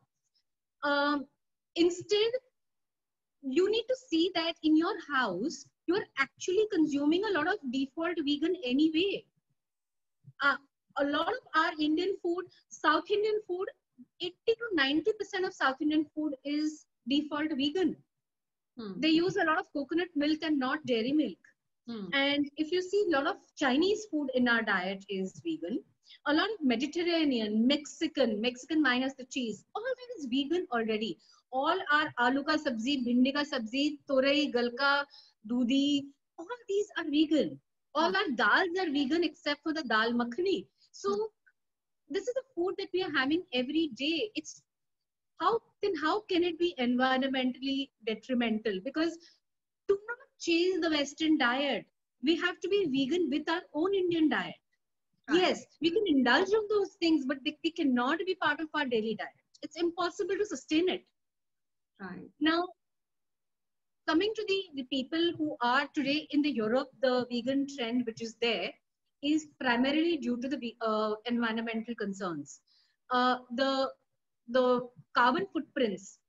um, 0.84 1.26
instead 1.76 2.32
you 3.42 3.70
need 3.72 3.86
to 3.88 3.96
see 4.10 4.32
that 4.36 4.56
in 4.64 4.76
your 4.78 4.96
house 5.14 5.66
you're 5.88 6.06
actually 6.18 6.68
consuming 6.74 7.24
a 7.26 7.32
lot 7.38 7.48
of 7.48 7.58
default 7.72 8.18
vegan 8.30 8.56
anyway 8.64 9.24
uh, 10.42 10.58
a 10.98 11.06
lot 11.06 11.30
of 11.40 11.44
our 11.62 11.74
indian 11.88 12.14
food 12.22 12.46
south 12.70 13.12
indian 13.18 13.40
food 13.48 13.68
80 14.22 14.34
to 14.48 14.68
90 14.74 15.14
percent 15.20 15.46
of 15.46 15.54
south 15.54 15.82
indian 15.82 16.06
food 16.16 16.36
is 16.44 16.86
default 17.08 17.52
vegan 17.62 17.96
hmm. 18.78 18.94
they 19.00 19.10
use 19.10 19.36
a 19.38 19.46
lot 19.50 19.60
of 19.60 19.72
coconut 19.74 20.10
milk 20.16 20.40
and 20.50 20.60
not 20.68 20.86
dairy 20.86 21.14
milk 21.24 21.38
Hmm. 21.88 22.06
And 22.14 22.50
if 22.58 22.72
you 22.72 22.82
see, 22.82 23.06
a 23.08 23.12
lot 23.12 23.28
of 23.28 23.36
Chinese 23.56 24.08
food 24.10 24.30
in 24.34 24.48
our 24.48 24.64
diet 24.64 25.06
is 25.10 25.40
vegan. 25.46 25.84
A 26.28 26.34
lot 26.34 26.50
of 26.50 26.66
Mediterranean, 26.66 27.68
Mexican, 27.68 28.42
Mexican 28.42 28.82
minus 28.82 29.14
the 29.14 29.26
cheese, 29.26 29.64
all 29.76 29.84
that 29.84 30.20
is 30.20 30.28
vegan 30.32 30.68
already. 30.72 31.20
All 31.52 31.78
our 31.92 32.12
aloo 32.20 32.46
ka 32.46 32.58
sabzi, 32.58 33.06
bhindi 33.06 33.34
ka 33.34 33.44
sabzi, 33.44 33.98
torai, 34.10 34.52
galka, 34.52 35.06
dudi, 35.48 36.06
all 36.40 36.48
these 36.68 36.88
are 36.98 37.06
vegan. 37.06 37.60
All 37.94 38.10
hmm. 38.10 38.16
our 38.16 38.30
dals 38.42 38.82
are 38.82 38.92
vegan 38.92 39.24
except 39.24 39.62
for 39.62 39.74
the 39.74 39.84
dal 39.84 40.12
makhani. 40.14 40.66
So 40.92 41.14
hmm. 41.14 41.24
This 42.10 42.28
is 42.28 42.34
the 42.34 42.44
food 42.54 42.76
that 42.78 42.90
we 42.94 43.04
are 43.04 43.12
having 43.12 43.44
every 43.54 43.90
day. 43.96 44.32
It's 44.36 44.62
how 45.40 45.60
then 45.82 45.94
how 46.02 46.22
can 46.22 46.44
it 46.44 46.58
be 46.58 46.74
environmentally 46.80 47.90
detrimental? 48.06 48.80
Because 48.84 49.18
do 49.88 49.98
not 50.08 50.18
change 50.40 50.82
the 50.82 50.90
Western 50.90 51.38
diet. 51.38 51.86
We 52.24 52.36
have 52.38 52.60
to 52.62 52.70
be 52.70 52.86
vegan 52.86 53.30
with 53.30 53.50
our 53.50 53.62
own 53.74 53.94
Indian 53.94 54.30
diet. 54.30 54.56
Yes, 55.32 55.66
we 55.82 55.90
can 55.90 56.04
indulge 56.08 56.50
on 56.54 56.68
those 56.70 56.92
things, 57.02 57.26
but 57.26 57.38
they, 57.44 57.58
they 57.64 57.72
cannot 57.72 58.20
be 58.20 58.36
part 58.36 58.60
of 58.60 58.68
our 58.76 58.86
daily 58.86 59.16
diet. 59.16 59.30
It's 59.64 59.76
impossible 59.76 60.36
to 60.38 60.46
sustain 60.46 60.88
it. 60.88 61.04
Right. 62.00 62.30
Now, 62.40 62.68
coming 64.08 64.32
to 64.36 64.46
the, 64.48 64.64
the 64.76 64.84
people 64.84 65.34
who 65.38 65.58
are 65.62 65.88
today 65.96 66.28
in 66.30 66.44
the 66.44 66.52
Europe, 66.52 66.90
the 67.02 67.26
vegan 67.32 67.66
trend 67.76 68.06
which 68.06 68.22
is 68.22 68.36
there 68.40 68.72
is 69.26 69.48
primarily 69.60 70.18
due 70.18 70.38
to 70.42 70.48
the 70.48 70.76
uh, 70.82 71.14
environmental 71.26 71.96
concerns. 71.96 72.60
Uh, 73.12 73.38
the 73.56 73.90
the 74.50 74.82
carbon 75.16 75.48
footprints 75.52 76.20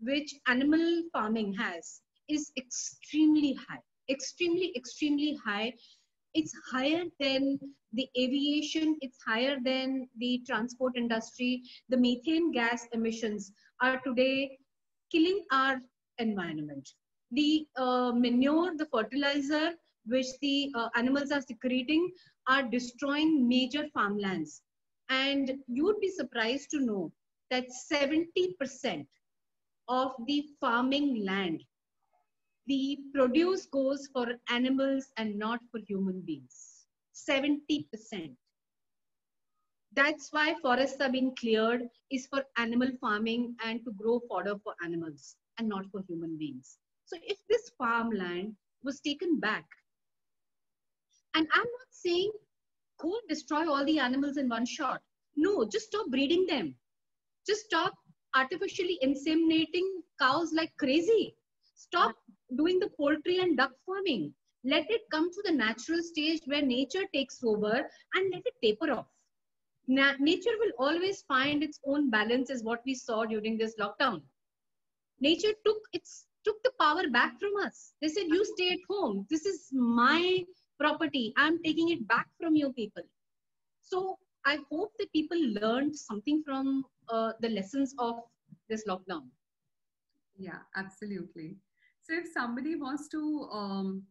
which 0.00 0.34
animal 0.46 1.02
farming 1.12 1.52
has 1.54 2.00
is 2.28 2.50
extremely 2.56 3.52
high, 3.54 3.80
extremely, 4.08 4.72
extremely 4.76 5.38
high. 5.44 5.72
It's 6.34 6.52
higher 6.70 7.04
than 7.20 7.58
the 7.92 8.08
aviation, 8.18 8.96
it's 9.00 9.18
higher 9.26 9.56
than 9.62 10.08
the 10.18 10.42
transport 10.46 10.96
industry. 10.96 11.62
The 11.88 11.96
methane 11.96 12.52
gas 12.52 12.86
emissions 12.92 13.52
are 13.80 14.00
today 14.06 14.58
killing 15.10 15.44
our 15.52 15.80
environment. 16.18 16.88
The 17.32 17.66
uh, 17.76 18.12
manure, 18.12 18.76
the 18.76 18.86
fertilizer, 18.86 19.72
which 20.06 20.26
the 20.40 20.70
uh, 20.74 20.88
animals 20.96 21.30
are 21.30 21.42
secreting, 21.42 22.10
are 22.48 22.62
destroying 22.62 23.48
major 23.48 23.86
farmlands. 23.92 24.62
And 25.08 25.52
you 25.68 25.84
would 25.84 26.00
be 26.00 26.10
surprised 26.10 26.70
to 26.70 26.80
know 26.80 27.12
that 27.50 27.66
70% 27.92 29.06
of 29.88 30.12
the 30.26 30.44
farming 30.60 31.24
land 31.24 31.62
the 32.66 32.98
produce 33.14 33.66
goes 33.66 34.08
for 34.12 34.26
animals 34.50 35.12
and 35.16 35.38
not 35.38 35.60
for 35.70 35.80
human 35.86 36.20
beings. 36.22 36.86
70%. 37.14 38.36
That's 39.92 40.32
why 40.32 40.54
forests 40.60 41.00
are 41.00 41.10
being 41.10 41.34
cleared 41.36 41.82
is 42.10 42.26
for 42.26 42.44
animal 42.58 42.90
farming 43.00 43.54
and 43.64 43.84
to 43.84 43.92
grow 43.92 44.20
fodder 44.28 44.56
for 44.62 44.74
animals 44.84 45.36
and 45.58 45.68
not 45.68 45.86
for 45.90 46.02
human 46.08 46.36
beings. 46.36 46.76
So 47.04 47.16
if 47.22 47.38
this 47.48 47.70
farmland 47.78 48.56
was 48.82 49.00
taken 49.00 49.38
back, 49.38 49.64
and 51.36 51.46
I'm 51.52 51.70
not 51.78 51.90
saying 51.90 52.32
go 52.98 53.14
destroy 53.28 53.68
all 53.70 53.84
the 53.84 53.98
animals 53.98 54.38
in 54.38 54.48
one 54.48 54.64
shot. 54.64 55.02
No, 55.36 55.66
just 55.66 55.86
stop 55.86 56.06
breeding 56.08 56.46
them. 56.46 56.74
Just 57.46 57.66
stop 57.66 57.92
artificially 58.34 58.98
inseminating 59.04 59.86
cows 60.18 60.52
like 60.54 60.72
crazy. 60.78 61.36
Stop 61.74 62.16
doing 62.56 62.78
the 62.78 62.88
poultry 62.96 63.38
and 63.38 63.56
duck 63.56 63.72
farming. 63.84 64.32
Let 64.64 64.90
it 64.90 65.02
come 65.12 65.30
to 65.30 65.42
the 65.44 65.52
natural 65.52 66.02
stage 66.02 66.40
where 66.46 66.62
nature 66.62 67.04
takes 67.14 67.44
over 67.44 67.74
and 68.14 68.32
let 68.32 68.42
it 68.46 68.54
taper 68.62 68.90
off. 68.92 69.06
Na 69.86 70.14
nature 70.18 70.56
will 70.58 70.72
always 70.78 71.22
find 71.22 71.62
its 71.62 71.78
own 71.86 72.10
balance, 72.10 72.50
is 72.50 72.64
what 72.64 72.80
we 72.86 72.94
saw 72.94 73.24
during 73.24 73.58
this 73.58 73.76
lockdown. 73.78 74.22
Nature 75.20 75.54
took 75.66 75.82
its 75.92 76.26
took 76.44 76.62
the 76.62 76.72
power 76.80 77.08
back 77.08 77.38
from 77.38 77.56
us. 77.64 77.92
They 78.00 78.08
said, 78.08 78.26
"You 78.28 78.44
stay 78.44 78.70
at 78.72 78.78
home. 78.88 79.26
This 79.30 79.46
is 79.46 79.68
my 79.72 80.44
property. 80.78 81.32
I'm 81.36 81.62
taking 81.62 81.90
it 81.90 82.06
back 82.08 82.28
from 82.40 82.54
you 82.54 82.72
people." 82.72 83.02
So 83.82 84.18
I 84.44 84.58
hope 84.70 84.92
that 84.98 85.12
people 85.12 85.38
learned 85.60 85.96
something 85.96 86.42
from 86.44 86.84
uh, 87.08 87.32
the 87.40 87.48
lessons 87.48 87.94
of 87.98 88.22
this 88.68 88.84
lockdown. 88.88 89.28
Yeah, 90.38 90.58
absolutely. 90.76 91.56
So 92.02 92.14
if 92.14 92.26
somebody 92.32 92.76
wants 92.76 93.08
to, 93.08 93.48
um, 93.52 94.02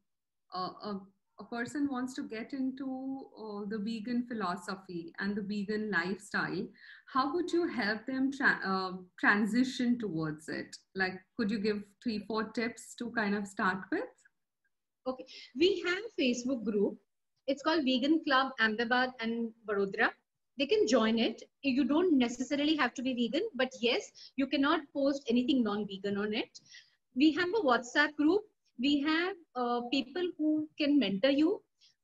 uh, 0.53 0.71
a, 0.83 0.99
a, 1.39 1.43
person 1.45 1.87
wants 1.89 2.13
to 2.15 2.23
get 2.23 2.53
into 2.53 3.27
uh, 3.37 3.65
the 3.69 3.77
vegan 3.77 4.25
philosophy 4.27 5.13
and 5.19 5.35
the 5.35 5.41
vegan 5.41 5.91
lifestyle, 5.91 6.67
how 7.13 7.33
would 7.33 7.51
you 7.51 7.67
help 7.67 8.05
them 8.05 8.31
tra- 8.31 8.59
uh, 8.65 8.93
transition 9.19 9.97
towards 9.99 10.49
it? 10.49 10.75
Like, 10.95 11.21
could 11.37 11.51
you 11.51 11.59
give 11.59 11.83
three, 12.03 12.25
four 12.27 12.45
tips 12.51 12.95
to 12.95 13.11
kind 13.11 13.35
of 13.35 13.47
start 13.47 13.79
with? 13.91 14.14
Okay, 15.06 15.26
we 15.56 15.82
have 15.86 15.98
a 15.98 16.22
Facebook 16.22 16.64
group. 16.64 16.98
It's 17.46 17.62
called 17.62 17.84
Vegan 17.84 18.22
Club 18.24 18.52
Ahmedabad 18.60 19.10
and 19.20 19.50
Vadodara 19.68 20.10
they 20.58 20.66
can 20.66 20.86
join 20.86 21.18
it. 21.18 21.42
You 21.62 21.84
don't 21.84 22.18
necessarily 22.18 22.76
have 22.76 22.92
to 22.94 23.02
be 23.02 23.14
vegan, 23.14 23.48
but 23.54 23.70
yes, 23.80 24.10
you 24.36 24.46
cannot 24.46 24.80
post 24.92 25.24
anything 25.26 25.62
non-vegan 25.62 26.18
on 26.18 26.34
it 26.34 26.60
we 27.16 27.32
have 27.32 27.48
a 27.48 27.62
WhatsApp 27.62 28.14
group. 28.16 28.42
We 28.78 29.00
have 29.00 29.34
uh, 29.54 29.80
people 29.92 30.22
who 30.38 30.68
can 30.78 30.98
mentor 30.98 31.30
you. 31.30 31.60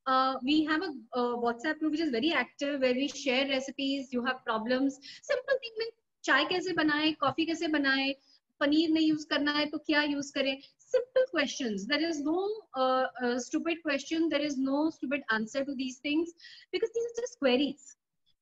Uh, 0.07 0.35
we 0.45 0.65
have 0.65 0.83
a, 0.83 1.19
a, 1.19 1.37
WhatsApp 1.37 1.79
group 1.79 1.93
which 1.93 2.01
is 2.01 2.11
very 2.11 2.33
active 2.33 2.81
where 2.81 2.95
we 2.95 3.09
share 3.09 3.49
recipes. 3.49 4.09
You 4.13 4.25
have 4.25 4.45
problems. 4.45 4.99
Simple 5.23 5.59
thing 5.61 5.73
like 5.79 5.95
chai 6.23 6.45
कैसे 6.49 6.75
बनाए, 6.75 7.17
coffee 7.23 7.47
कैसे 7.47 7.69
बनाए, 7.73 8.15
पनीर 8.61 8.91
नहीं 8.91 9.09
use 9.09 9.25
करना 9.31 9.53
है 9.53 9.67
तो 9.71 9.79
क्या 9.79 10.03
use 10.03 10.31
करें 10.35 10.57
simple 10.92 11.26
questions. 11.32 11.86
There 11.88 12.04
is 12.04 12.22
no 12.22 12.50
uh, 12.76 13.06
uh, 13.24 13.40
stupid 13.40 13.78
question. 13.84 14.30
There 14.30 14.42
is 14.42 14.58
no 14.58 14.90
stupid 14.90 15.22
answer 15.32 15.64
to 15.66 15.76
these 15.76 15.98
things 15.98 16.32
because 16.72 16.90
these 16.94 17.06
are 17.06 17.22
just 17.22 17.40
queries. 17.40 17.96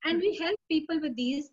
And 0.04 0.18
we 0.18 0.36
help 0.36 0.58
people 0.68 1.00
with 1.00 1.16
these. 1.16 1.50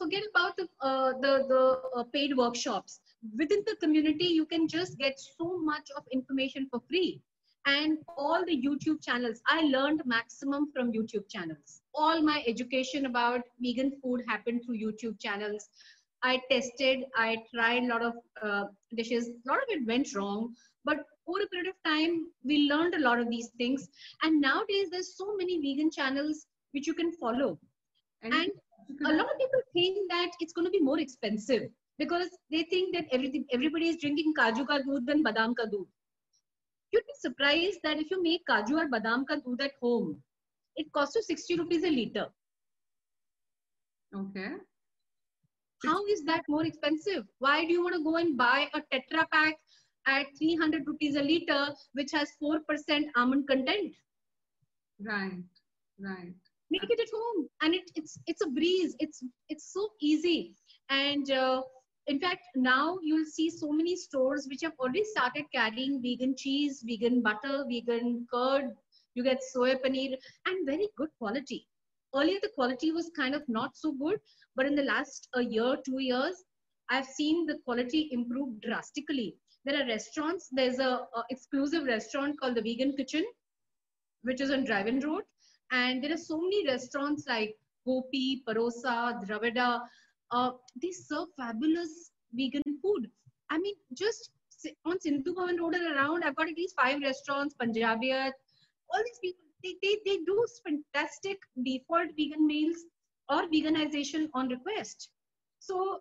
Forget 0.00 0.24
about 0.30 0.56
the 0.56 0.68
uh, 0.80 1.12
the, 1.20 1.32
the 1.48 2.00
uh, 2.00 2.04
paid 2.12 2.36
workshops. 2.36 3.00
Within 3.38 3.62
the 3.66 3.76
community, 3.76 4.26
you 4.26 4.46
can 4.46 4.66
just 4.68 4.98
get 4.98 5.18
so 5.18 5.58
much 5.58 5.90
of 5.96 6.02
information 6.12 6.66
for 6.70 6.80
free. 6.88 7.20
And 7.66 7.98
all 8.18 8.44
the 8.44 8.56
YouTube 8.62 9.02
channels, 9.02 9.40
I 9.46 9.62
learned 9.62 10.02
maximum 10.04 10.70
from 10.72 10.92
YouTube 10.92 11.30
channels. 11.30 11.80
All 11.94 12.20
my 12.20 12.44
education 12.46 13.06
about 13.06 13.40
vegan 13.58 13.92
food 14.02 14.22
happened 14.28 14.62
through 14.64 14.78
YouTube 14.78 15.18
channels. 15.18 15.68
I 16.24 16.40
tested, 16.50 17.04
I 17.14 17.36
tried 17.54 17.84
a 17.84 17.86
lot 17.86 18.02
of 18.02 18.14
uh, 18.42 18.64
dishes. 18.96 19.28
A 19.28 19.48
lot 19.48 19.58
of 19.58 19.68
it 19.68 19.86
went 19.86 20.14
wrong, 20.14 20.54
but 20.84 20.98
over 21.26 21.42
a 21.42 21.46
period 21.48 21.68
of 21.68 21.76
time, 21.84 22.26
we 22.44 22.68
learned 22.70 22.94
a 22.94 23.00
lot 23.00 23.20
of 23.20 23.28
these 23.28 23.50
things. 23.58 23.88
And 24.22 24.40
nowadays, 24.40 24.88
there's 24.90 25.16
so 25.16 25.36
many 25.36 25.60
vegan 25.60 25.90
channels 25.90 26.46
which 26.72 26.86
you 26.86 26.94
can 26.94 27.12
follow. 27.12 27.58
And, 28.22 28.32
and 28.32 28.50
a 29.06 29.12
lot 29.12 29.30
of 29.32 29.38
people 29.38 29.60
think 29.74 30.10
that 30.10 30.30
it's 30.40 30.54
going 30.54 30.66
to 30.66 30.70
be 30.70 30.80
more 30.80 30.98
expensive 30.98 31.68
because 31.98 32.28
they 32.50 32.62
think 32.64 32.94
that 32.94 33.06
everything 33.12 33.44
everybody 33.52 33.88
is 33.88 33.96
drinking 33.96 34.34
kaju 34.38 34.66
ka 34.66 34.78
doodh 34.86 35.10
and 35.14 35.24
badam 35.24 35.54
ka 35.56 35.66
doodh. 35.66 35.88
You'd 36.92 37.06
be 37.06 37.16
surprised 37.20 37.80
that 37.84 37.98
if 37.98 38.10
you 38.10 38.22
make 38.22 38.46
kaju 38.50 38.78
or 38.82 38.88
badam 38.88 39.26
ka 39.26 39.36
doodh 39.46 39.62
at 39.62 39.72
home, 39.80 40.22
it 40.76 40.92
costs 40.92 41.16
you 41.16 41.22
60 41.22 41.56
rupees 41.56 41.84
a 41.84 41.90
liter. 41.90 42.28
Okay. 44.14 44.52
How 45.84 46.04
is 46.06 46.24
that 46.24 46.42
more 46.48 46.64
expensive? 46.64 47.24
Why 47.38 47.64
do 47.64 47.72
you 47.72 47.82
want 47.82 47.94
to 47.96 48.02
go 48.02 48.16
and 48.16 48.36
buy 48.36 48.68
a 48.74 48.80
Tetra 48.92 49.26
pack 49.32 49.54
at 50.06 50.26
300 50.38 50.86
rupees 50.86 51.16
a 51.16 51.22
liter, 51.22 51.74
which 51.92 52.10
has 52.12 52.30
4% 52.42 52.60
almond 53.16 53.48
content? 53.48 53.94
Right, 55.00 55.42
right. 55.98 56.32
Make 56.70 56.84
it 56.90 57.00
at 57.00 57.08
home, 57.14 57.48
and 57.62 57.74
it, 57.74 57.90
it's 57.94 58.18
it's 58.26 58.42
a 58.42 58.48
breeze. 58.48 58.96
It's 58.98 59.22
it's 59.48 59.72
so 59.72 59.90
easy, 60.00 60.54
and 60.88 61.30
uh, 61.30 61.62
in 62.06 62.20
fact, 62.20 62.42
now 62.54 62.98
you'll 63.02 63.24
see 63.26 63.48
so 63.50 63.70
many 63.70 63.96
stores 63.96 64.46
which 64.48 64.62
have 64.62 64.72
already 64.78 65.04
started 65.04 65.44
carrying 65.54 66.02
vegan 66.02 66.34
cheese, 66.36 66.82
vegan 66.86 67.22
butter, 67.22 67.64
vegan 67.68 68.26
curd, 68.32 68.74
You 69.14 69.22
get 69.22 69.42
soy 69.42 69.74
paneer 69.76 70.16
and 70.46 70.66
very 70.66 70.88
good 70.96 71.10
quality. 71.18 71.68
Earlier, 72.14 72.38
the 72.42 72.50
quality 72.54 72.92
was 72.92 73.10
kind 73.16 73.34
of 73.34 73.42
not 73.48 73.76
so 73.76 73.92
good, 73.92 74.18
but 74.56 74.66
in 74.66 74.74
the 74.74 74.82
last 74.82 75.28
a 75.34 75.42
year, 75.42 75.76
two 75.84 76.00
years, 76.00 76.44
I've 76.90 77.06
seen 77.06 77.46
the 77.46 77.58
quality 77.64 78.08
improve 78.12 78.60
drastically. 78.60 79.36
There 79.64 79.82
are 79.82 79.86
restaurants. 79.86 80.48
There's 80.52 80.78
a, 80.78 81.06
a 81.16 81.24
exclusive 81.30 81.84
restaurant 81.84 82.38
called 82.40 82.54
the 82.56 82.62
Vegan 82.62 82.94
Kitchen, 82.96 83.24
which 84.22 84.40
is 84.40 84.50
on 84.50 84.64
Drive-In 84.64 85.00
Road, 85.00 85.22
and 85.72 86.04
there 86.04 86.12
are 86.12 86.16
so 86.16 86.40
many 86.40 86.66
restaurants 86.66 87.24
like 87.26 87.56
Gopi, 87.86 88.42
Parosa, 88.46 89.20
Dravida. 89.26 89.80
Uh, 90.30 90.50
they 90.80 90.90
serve 90.90 91.28
fabulous 91.36 92.10
vegan 92.32 92.62
food. 92.82 93.10
I 93.50 93.58
mean, 93.58 93.74
just 93.92 94.30
on 94.86 95.00
Sindhu 95.00 95.34
Bhavan 95.34 95.58
Road 95.60 95.74
and 95.74 95.96
around, 95.96 96.24
I've 96.24 96.36
got 96.36 96.48
at 96.48 96.56
least 96.56 96.74
five 96.80 97.00
restaurants, 97.02 97.54
Punjabiyat, 97.60 98.32
all 98.90 99.02
these 99.04 99.18
people, 99.20 99.44
they, 99.64 99.74
they, 99.82 99.96
they 100.04 100.18
do 100.26 100.46
fantastic 100.66 101.38
default 101.64 102.10
vegan 102.16 102.46
meals 102.46 102.76
or 103.30 103.42
veganization 103.48 104.28
on 104.34 104.48
request. 104.48 105.08
So 105.58 106.00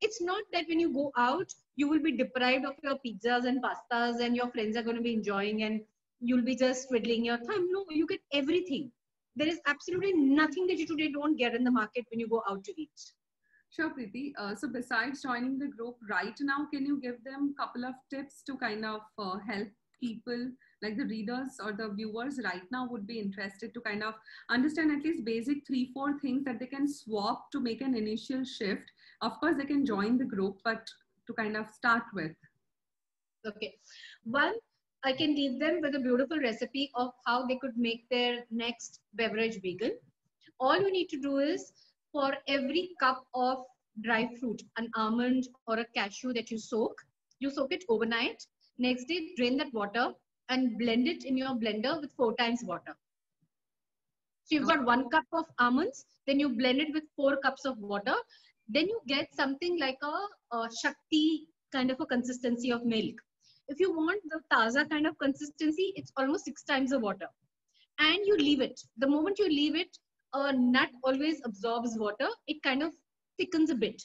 it's 0.00 0.20
not 0.20 0.42
that 0.52 0.66
when 0.68 0.80
you 0.80 0.92
go 0.92 1.12
out, 1.16 1.50
you 1.76 1.88
will 1.88 2.02
be 2.02 2.16
deprived 2.16 2.64
of 2.66 2.74
your 2.82 2.98
pizzas 3.06 3.46
and 3.46 3.62
pastas 3.62 4.20
and 4.20 4.36
your 4.36 4.50
friends 4.50 4.76
are 4.76 4.82
going 4.82 4.96
to 4.96 5.02
be 5.02 5.14
enjoying 5.14 5.62
and 5.62 5.80
you'll 6.20 6.44
be 6.44 6.56
just 6.56 6.88
twiddling 6.88 7.24
your 7.24 7.38
thumb. 7.38 7.68
No, 7.70 7.84
you 7.90 8.06
get 8.06 8.20
everything. 8.32 8.90
There 9.36 9.48
is 9.48 9.60
absolutely 9.66 10.12
nothing 10.12 10.66
that 10.68 10.78
you 10.78 10.86
today 10.86 11.10
don't 11.12 11.36
get 11.36 11.54
in 11.54 11.64
the 11.64 11.70
market 11.70 12.04
when 12.10 12.20
you 12.20 12.28
go 12.28 12.42
out 12.48 12.64
to 12.64 12.80
eat. 12.80 12.90
Sure, 13.70 13.90
Preeti. 13.90 14.32
Uh, 14.38 14.54
so 14.54 14.68
besides 14.68 15.22
joining 15.22 15.58
the 15.58 15.66
group 15.66 15.96
right 16.08 16.34
now, 16.40 16.66
can 16.72 16.86
you 16.86 17.00
give 17.00 17.22
them 17.24 17.54
a 17.54 17.62
couple 17.62 17.84
of 17.84 17.94
tips 18.08 18.42
to 18.46 18.56
kind 18.56 18.84
of 18.84 19.00
uh, 19.18 19.38
help 19.48 19.68
people 20.00 20.50
like 20.84 20.98
the 20.98 21.06
readers 21.06 21.58
or 21.64 21.72
the 21.72 21.88
viewers 21.88 22.38
right 22.44 22.62
now 22.70 22.86
would 22.90 23.06
be 23.06 23.18
interested 23.18 23.72
to 23.72 23.80
kind 23.80 24.02
of 24.02 24.14
understand 24.50 24.92
at 24.92 25.02
least 25.02 25.24
basic 25.24 25.66
three, 25.66 25.90
four 25.94 26.18
things 26.20 26.44
that 26.44 26.60
they 26.60 26.66
can 26.66 26.86
swap 26.86 27.50
to 27.52 27.60
make 27.60 27.80
an 27.80 27.96
initial 27.96 28.44
shift. 28.44 28.92
Of 29.22 29.40
course, 29.40 29.56
they 29.56 29.64
can 29.64 29.86
join 29.86 30.18
the 30.18 30.24
group, 30.24 30.58
but 30.64 30.86
to 31.26 31.32
kind 31.32 31.56
of 31.56 31.70
start 31.70 32.02
with. 32.12 32.32
Okay. 33.46 33.74
One, 34.24 34.54
I 35.04 35.12
can 35.12 35.34
leave 35.34 35.58
them 35.60 35.80
with 35.80 35.94
a 35.94 36.00
beautiful 36.00 36.38
recipe 36.38 36.90
of 36.94 37.12
how 37.26 37.46
they 37.46 37.58
could 37.60 37.76
make 37.76 38.08
their 38.10 38.44
next 38.50 39.00
beverage 39.14 39.60
vegan. 39.62 39.92
All 40.60 40.80
you 40.80 40.92
need 40.92 41.08
to 41.10 41.20
do 41.20 41.38
is 41.38 41.72
for 42.12 42.32
every 42.48 42.90
cup 43.00 43.26
of 43.34 43.64
dry 44.02 44.28
fruit, 44.38 44.62
an 44.76 44.90
almond 44.96 45.48
or 45.66 45.78
a 45.78 45.86
cashew 45.96 46.32
that 46.34 46.50
you 46.50 46.58
soak, 46.58 46.94
you 47.38 47.50
soak 47.50 47.72
it 47.72 47.84
overnight. 47.88 48.46
Next 48.78 49.04
day, 49.06 49.32
drain 49.36 49.56
that 49.58 49.72
water 49.72 50.14
and 50.48 50.78
blend 50.78 51.08
it 51.08 51.24
in 51.24 51.36
your 51.36 51.54
blender 51.54 52.00
with 52.00 52.12
four 52.12 52.34
times 52.34 52.62
water. 52.62 52.94
So 54.44 54.56
you've 54.56 54.68
got 54.68 54.84
one 54.84 55.08
cup 55.08 55.24
of 55.32 55.46
almonds, 55.58 56.04
then 56.26 56.38
you 56.38 56.50
blend 56.50 56.80
it 56.80 56.92
with 56.92 57.04
four 57.16 57.38
cups 57.38 57.64
of 57.64 57.78
water. 57.78 58.14
Then 58.68 58.88
you 58.88 59.00
get 59.06 59.34
something 59.34 59.78
like 59.78 59.98
a, 60.02 60.56
a 60.56 60.68
Shakti 60.82 61.46
kind 61.72 61.90
of 61.90 62.00
a 62.00 62.06
consistency 62.06 62.70
of 62.70 62.84
milk. 62.84 63.14
If 63.68 63.80
you 63.80 63.92
want 63.92 64.22
the 64.28 64.40
taza 64.52 64.88
kind 64.88 65.06
of 65.06 65.18
consistency, 65.18 65.92
it's 65.96 66.12
almost 66.16 66.44
six 66.44 66.62
times 66.62 66.90
the 66.90 66.98
water. 66.98 67.26
And 67.98 68.18
you 68.24 68.36
leave 68.36 68.60
it. 68.60 68.78
The 68.98 69.06
moment 69.06 69.38
you 69.38 69.48
leave 69.48 69.76
it, 69.76 69.96
a 70.34 70.52
nut 70.52 70.90
always 71.02 71.40
absorbs 71.44 71.96
water, 71.96 72.28
it 72.46 72.62
kind 72.62 72.82
of 72.82 72.92
thickens 73.38 73.70
a 73.70 73.74
bit. 73.74 74.02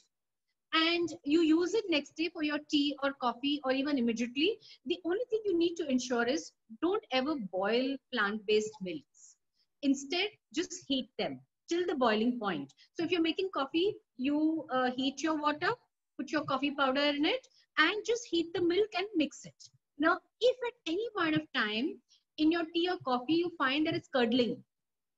And 0.73 1.09
you 1.23 1.41
use 1.41 1.73
it 1.73 1.85
next 1.89 2.15
day 2.15 2.29
for 2.31 2.43
your 2.43 2.59
tea 2.69 2.95
or 3.03 3.13
coffee 3.13 3.59
or 3.63 3.71
even 3.71 3.97
immediately. 3.97 4.57
The 4.85 4.99
only 5.05 5.23
thing 5.29 5.41
you 5.45 5.57
need 5.57 5.75
to 5.75 5.89
ensure 5.89 6.25
is 6.27 6.51
don't 6.81 7.03
ever 7.11 7.35
boil 7.51 7.95
plant 8.13 8.45
based 8.47 8.73
milks. 8.81 9.35
Instead, 9.81 10.29
just 10.53 10.83
heat 10.87 11.09
them 11.17 11.39
till 11.69 11.85
the 11.85 11.95
boiling 11.95 12.39
point. 12.39 12.73
So 12.93 13.03
if 13.03 13.11
you're 13.11 13.21
making 13.21 13.49
coffee, 13.53 13.95
you 14.17 14.65
uh, 14.71 14.91
heat 14.95 15.21
your 15.23 15.41
water, 15.41 15.69
put 16.17 16.31
your 16.31 16.43
coffee 16.43 16.71
powder 16.71 17.01
in 17.01 17.25
it, 17.25 17.47
and 17.77 18.05
just 18.05 18.25
heat 18.25 18.53
the 18.53 18.61
milk 18.61 18.89
and 18.97 19.07
mix 19.15 19.45
it. 19.45 19.69
Now, 19.97 20.19
if 20.41 20.57
at 20.67 20.91
any 20.91 21.07
point 21.17 21.35
of 21.35 21.41
time 21.53 21.99
in 22.37 22.51
your 22.51 22.65
tea 22.73 22.89
or 22.89 22.97
coffee 23.05 23.33
you 23.33 23.51
find 23.57 23.87
that 23.87 23.95
it's 23.95 24.09
curdling, 24.09 24.63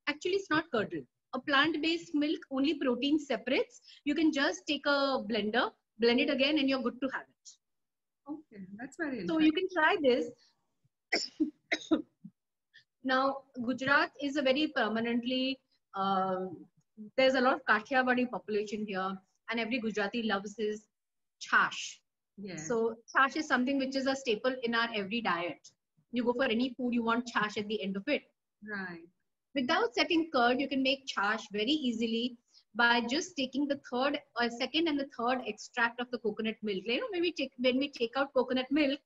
actually 0.08 0.34
it's 0.34 0.50
not 0.50 0.66
curdled. 0.72 1.06
A 1.34 1.40
plant-based 1.40 2.14
milk, 2.14 2.40
only 2.52 2.74
protein 2.76 3.18
separates. 3.18 3.82
You 4.04 4.16
can 4.16 4.32
just 4.32 4.64
take 4.68 4.86
a 4.86 5.24
blender, 5.30 5.72
blend 6.00 6.20
it 6.20 6.30
again, 6.30 6.58
and 6.60 6.70
you're 6.70 6.82
good 6.82 7.00
to 7.02 7.10
have 7.14 7.24
it. 7.24 7.50
Okay, 8.30 8.64
that's 8.78 8.98
very 8.98 9.28
So 9.28 9.40
you 9.40 9.52
can 9.52 9.68
try 9.74 9.96
this. 10.02 10.30
now, 13.04 13.38
Gujarat 13.66 14.12
is 14.22 14.36
a 14.36 14.42
very 14.42 14.72
permanently, 14.76 15.60
um, 15.96 16.66
there's 17.18 17.36
a 17.36 17.42
lot 17.42 17.54
of 17.54 17.62
Kathiawadi 17.66 18.30
population 18.30 18.86
here, 18.86 19.18
and 19.50 19.60
every 19.60 19.80
Gujarati 19.80 20.24
loves 20.24 20.56
his 20.58 20.86
chash. 21.42 21.98
So 22.58 22.96
chash 23.16 23.36
is 23.36 23.48
something 23.48 23.78
which 23.78 23.96
is 23.96 24.08
a 24.08 24.16
staple 24.16 24.56
in 24.64 24.76
our 24.76 24.90
every 24.96 25.22
diet. 25.22 25.68
You 26.12 26.24
go 26.24 26.34
for 26.34 26.46
any 26.46 26.74
food, 26.78 26.94
you 26.94 27.04
want 27.04 27.30
chash 27.34 27.58
at 27.58 27.68
the 27.68 27.82
end 27.82 27.96
of 27.96 28.04
it. 28.08 28.24
Right. 28.70 29.08
Without 29.56 29.94
setting 29.94 30.30
curd, 30.34 30.60
you 30.60 30.68
can 30.68 30.82
make 30.82 31.06
chash 31.08 31.44
very 31.52 31.72
easily 31.72 32.38
by 32.76 33.02
just 33.02 33.36
taking 33.36 33.68
the 33.68 33.80
third 33.92 34.20
or 34.40 34.50
second 34.50 34.88
and 34.88 34.98
the 34.98 35.10
third 35.18 35.42
extract 35.46 36.00
of 36.00 36.10
the 36.12 36.18
coconut 36.20 36.56
milk. 36.64 36.84
You 36.86 37.02
know, 37.02 37.08
when 37.12 37.22
we 37.22 37.34
take 37.34 37.52
when 37.58 37.78
we 37.78 37.90
take 37.92 38.14
out 38.16 38.34
coconut 38.34 38.72
milk, 38.72 39.00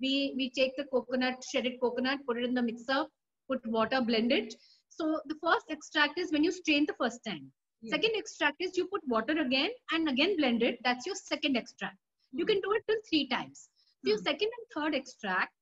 we 0.00 0.34
we 0.36 0.50
take 0.50 0.76
the 0.76 0.84
coconut 0.84 1.44
shredded 1.48 1.80
coconut, 1.80 2.20
put 2.26 2.38
it 2.38 2.44
in 2.44 2.54
the 2.54 2.62
mixer, 2.62 3.04
put 3.48 3.64
water, 3.66 4.00
blend 4.00 4.32
it. 4.32 4.54
So 4.88 5.20
the 5.26 5.36
first 5.42 5.66
extract 5.70 6.18
is 6.18 6.32
when 6.32 6.44
you 6.44 6.52
strain 6.52 6.86
the 6.86 6.94
first 6.94 7.20
time. 7.24 7.52
Yes. 7.80 7.92
Second 7.92 8.16
extract 8.16 8.56
is 8.60 8.76
you 8.76 8.86
put 8.86 9.02
water 9.06 9.38
again 9.40 9.70
and 9.92 10.08
again 10.08 10.36
blend 10.36 10.62
it. 10.62 10.78
That's 10.84 11.06
your 11.06 11.14
second 11.14 11.56
extract. 11.56 11.96
You 12.32 12.44
hmm. 12.44 12.48
can 12.50 12.60
do 12.60 12.72
it 12.72 12.82
till 12.88 13.00
three 13.08 13.28
times. 13.28 13.68
So 14.04 14.10
your 14.10 14.18
Hmm. 14.18 14.24
second 14.24 14.50
and 14.58 14.66
third 14.74 14.94
extract 14.94 15.54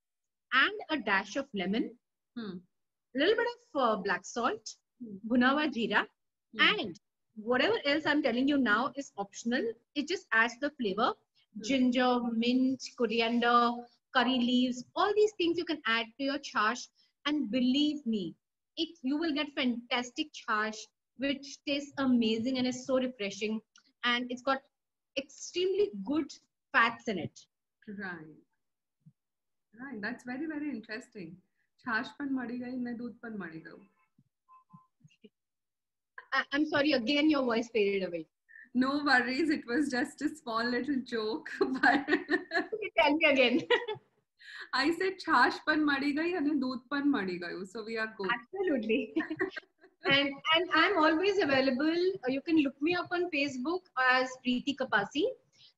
and 0.53 0.81
a 0.91 0.99
dash 0.99 1.37
of 1.37 1.47
lemon, 1.55 1.97
hmm. 2.37 2.59
Hmm. 3.15 3.21
little 3.21 3.37
bit 3.37 3.47
of 3.75 3.81
uh, 3.83 3.97
black 3.97 4.25
salt, 4.25 4.77
Hmm. 5.03 5.17
bhunawa 5.29 5.67
jeera, 5.77 6.07
Hmm. 6.57 6.61
and 6.69 7.01
whatever 7.37 7.79
else 7.85 8.07
I'm 8.07 8.23
telling 8.23 8.49
you 8.49 8.59
now 8.59 8.93
is 8.97 9.13
optional. 9.17 9.65
It 9.95 10.09
just 10.09 10.27
adds 10.33 10.59
the 10.61 10.71
flavor. 10.71 11.13
Hmm. 11.55 11.63
Ginger, 11.63 12.21
mint, 12.33 12.83
coriander, 12.99 13.73
curry 14.15 14.39
leaves, 14.39 14.85
all 14.97 15.13
these 15.15 15.33
things 15.39 15.59
you 15.59 15.65
can 15.65 15.81
add 15.87 16.07
to 16.19 16.25
your 16.25 16.39
chash. 16.39 16.89
And 17.27 17.51
believe 17.51 18.05
me, 18.07 18.35
it 18.77 18.99
you 19.03 19.17
will 19.19 19.33
get 19.35 19.53
fantastic 19.55 20.33
chash, 20.33 20.77
which 21.19 21.59
tastes 21.67 21.93
amazing 21.99 22.59
and 22.59 22.67
is 22.67 22.87
so 22.87 22.99
refreshing. 22.99 23.61
And 24.05 24.31
it's 24.31 24.43
got 24.43 24.63
extremely 25.17 25.91
good 26.05 26.31
fats 26.73 27.09
in 27.09 27.19
it. 27.19 27.41
Right. 27.89 28.37
Right. 29.79 30.01
That's 30.01 30.25
very, 30.25 30.47
very 30.47 30.71
interesting. 30.71 31.37
छाछ 31.85 32.09
पण 32.19 32.33
मड़ी 32.35 32.59
गई 32.59 32.77
मैं 32.85 32.97
दूध 32.97 33.17
पण 33.23 33.39
मड़ी 33.39 33.61
गई 33.69 33.89
I'm 36.57 36.65
sorry 36.73 36.93
again 36.97 37.29
your 37.31 37.43
voice 37.47 37.69
faded 37.77 38.03
away 38.09 38.27
no 38.83 38.91
worries 39.07 39.49
it 39.55 39.65
was 39.71 39.89
just 39.95 40.21
a 40.27 40.29
small 40.35 40.69
little 40.75 40.99
joke 41.13 41.51
but 41.61 42.13
tell 42.99 43.17
me 43.17 43.27
again 43.31 43.59
I 44.73 44.93
said 44.99 45.19
chash 45.25 45.59
pan 45.67 45.85
madi 45.85 46.13
gai 46.19 46.29
and 46.41 46.63
doodh 46.63 46.85
pan 46.93 47.11
madi 47.17 47.39
gai 47.39 47.51
so 47.73 47.85
we 47.89 47.99
are 48.05 48.07
good 48.21 48.31
absolutely 48.37 49.01
and 50.05 50.31
and 50.55 50.71
I'm 50.83 50.99
always 50.99 51.43
available 51.49 52.01
you 52.37 52.41
can 52.43 52.63
look 52.63 52.81
me 52.81 52.95
up 52.95 53.19
on 53.19 53.29
Facebook 53.35 53.93
as 54.13 54.39
Preeti 54.47 54.77
Kapasi 54.83 55.25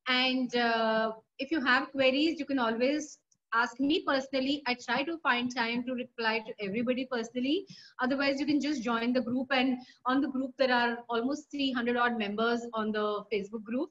and 0.08 0.54
uh, 0.56 1.12
if 1.38 1.50
you 1.50 1.64
have 1.64 1.90
queries 1.92 2.38
you 2.38 2.46
can 2.52 2.58
always 2.58 3.18
ask 3.54 3.78
me 3.80 4.02
personally. 4.06 4.62
I 4.66 4.74
try 4.74 5.02
to 5.02 5.18
find 5.18 5.54
time 5.54 5.84
to 5.84 5.94
reply 5.94 6.40
to 6.40 6.64
everybody 6.64 7.06
personally. 7.10 7.66
Otherwise, 8.00 8.40
you 8.40 8.46
can 8.46 8.60
just 8.60 8.82
join 8.82 9.12
the 9.12 9.20
group. 9.20 9.48
And 9.50 9.78
on 10.06 10.20
the 10.20 10.28
group, 10.28 10.52
there 10.58 10.72
are 10.72 10.98
almost 11.08 11.50
300 11.50 11.96
odd 11.96 12.18
members 12.18 12.66
on 12.74 12.92
the 12.92 13.24
Facebook 13.32 13.62
group. 13.62 13.90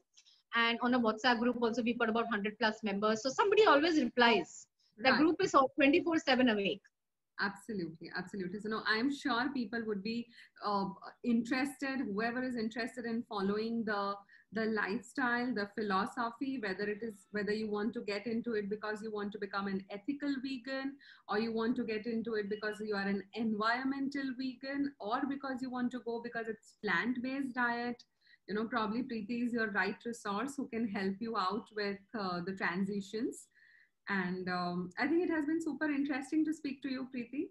And 0.54 0.78
on 0.82 0.94
a 0.94 1.00
WhatsApp 1.00 1.38
group, 1.40 1.56
also, 1.62 1.82
we've 1.82 1.98
got 1.98 2.10
about 2.10 2.24
100 2.24 2.58
plus 2.58 2.82
members. 2.82 3.22
So 3.22 3.30
somebody 3.30 3.64
always 3.64 4.02
replies. 4.02 4.66
The 4.98 5.10
Right. 5.10 5.18
group 5.18 5.42
is 5.42 5.54
24 5.76 6.18
7 6.18 6.48
awake. 6.50 6.82
Absolutely, 7.42 8.10
absolutely. 8.16 8.60
So, 8.60 8.68
no, 8.68 8.82
I'm 8.86 9.12
sure 9.14 9.50
people 9.52 9.82
would 9.86 10.02
be 10.02 10.28
uh, 10.64 10.86
interested. 11.24 11.98
Whoever 12.00 12.42
is 12.42 12.56
interested 12.56 13.04
in 13.04 13.24
following 13.28 13.84
the 13.84 14.14
the 14.54 14.66
lifestyle, 14.66 15.52
the 15.54 15.68
philosophy, 15.74 16.58
whether 16.62 16.84
it 16.88 17.02
is 17.02 17.26
whether 17.32 17.52
you 17.52 17.68
want 17.70 17.94
to 17.94 18.02
get 18.02 18.26
into 18.26 18.52
it 18.54 18.68
because 18.70 19.02
you 19.02 19.10
want 19.10 19.32
to 19.32 19.38
become 19.38 19.66
an 19.66 19.84
ethical 19.90 20.34
vegan, 20.44 20.94
or 21.28 21.38
you 21.40 21.52
want 21.52 21.74
to 21.76 21.84
get 21.84 22.06
into 22.06 22.34
it 22.34 22.48
because 22.48 22.80
you 22.80 22.94
are 22.94 23.08
an 23.08 23.22
environmental 23.34 24.32
vegan, 24.38 24.92
or 25.00 25.22
because 25.28 25.62
you 25.62 25.70
want 25.70 25.90
to 25.92 26.00
go 26.06 26.20
because 26.22 26.46
it's 26.48 26.74
plant-based 26.84 27.52
diet. 27.54 28.04
You 28.48 28.54
know, 28.54 28.66
probably 28.66 29.02
Preeti 29.02 29.44
is 29.46 29.52
your 29.52 29.70
right 29.70 29.96
resource 30.04 30.54
who 30.56 30.68
can 30.68 30.86
help 30.88 31.14
you 31.20 31.36
out 31.36 31.66
with 31.74 31.98
uh, 32.18 32.40
the 32.44 32.54
transitions. 32.54 33.46
And 34.08 34.48
um, 34.48 34.90
I 34.98 35.06
think 35.06 35.22
it 35.22 35.30
has 35.30 35.46
been 35.46 35.62
super 35.62 35.90
interesting 35.90 36.44
to 36.44 36.54
speak 36.54 36.82
to 36.82 36.88
you, 36.90 37.08
Preeti. 37.14 37.48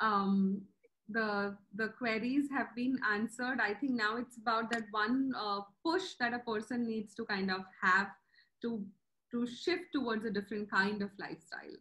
um, 0.00 0.62
the 1.08 1.56
the 1.74 1.88
queries 1.98 2.48
have 2.50 2.74
been 2.74 2.98
answered. 3.12 3.58
I 3.60 3.74
think 3.74 3.92
now 3.92 4.16
it's 4.16 4.38
about 4.38 4.70
that 4.72 4.84
one 4.90 5.32
uh, 5.36 5.60
push 5.84 6.14
that 6.20 6.32
a 6.32 6.38
person 6.38 6.86
needs 6.86 7.14
to 7.16 7.24
kind 7.24 7.50
of 7.50 7.62
have 7.82 8.08
to 8.62 8.84
to 9.32 9.46
shift 9.46 9.92
towards 9.92 10.24
a 10.24 10.30
different 10.30 10.70
kind 10.70 11.02
of 11.02 11.10
lifestyle. 11.18 11.76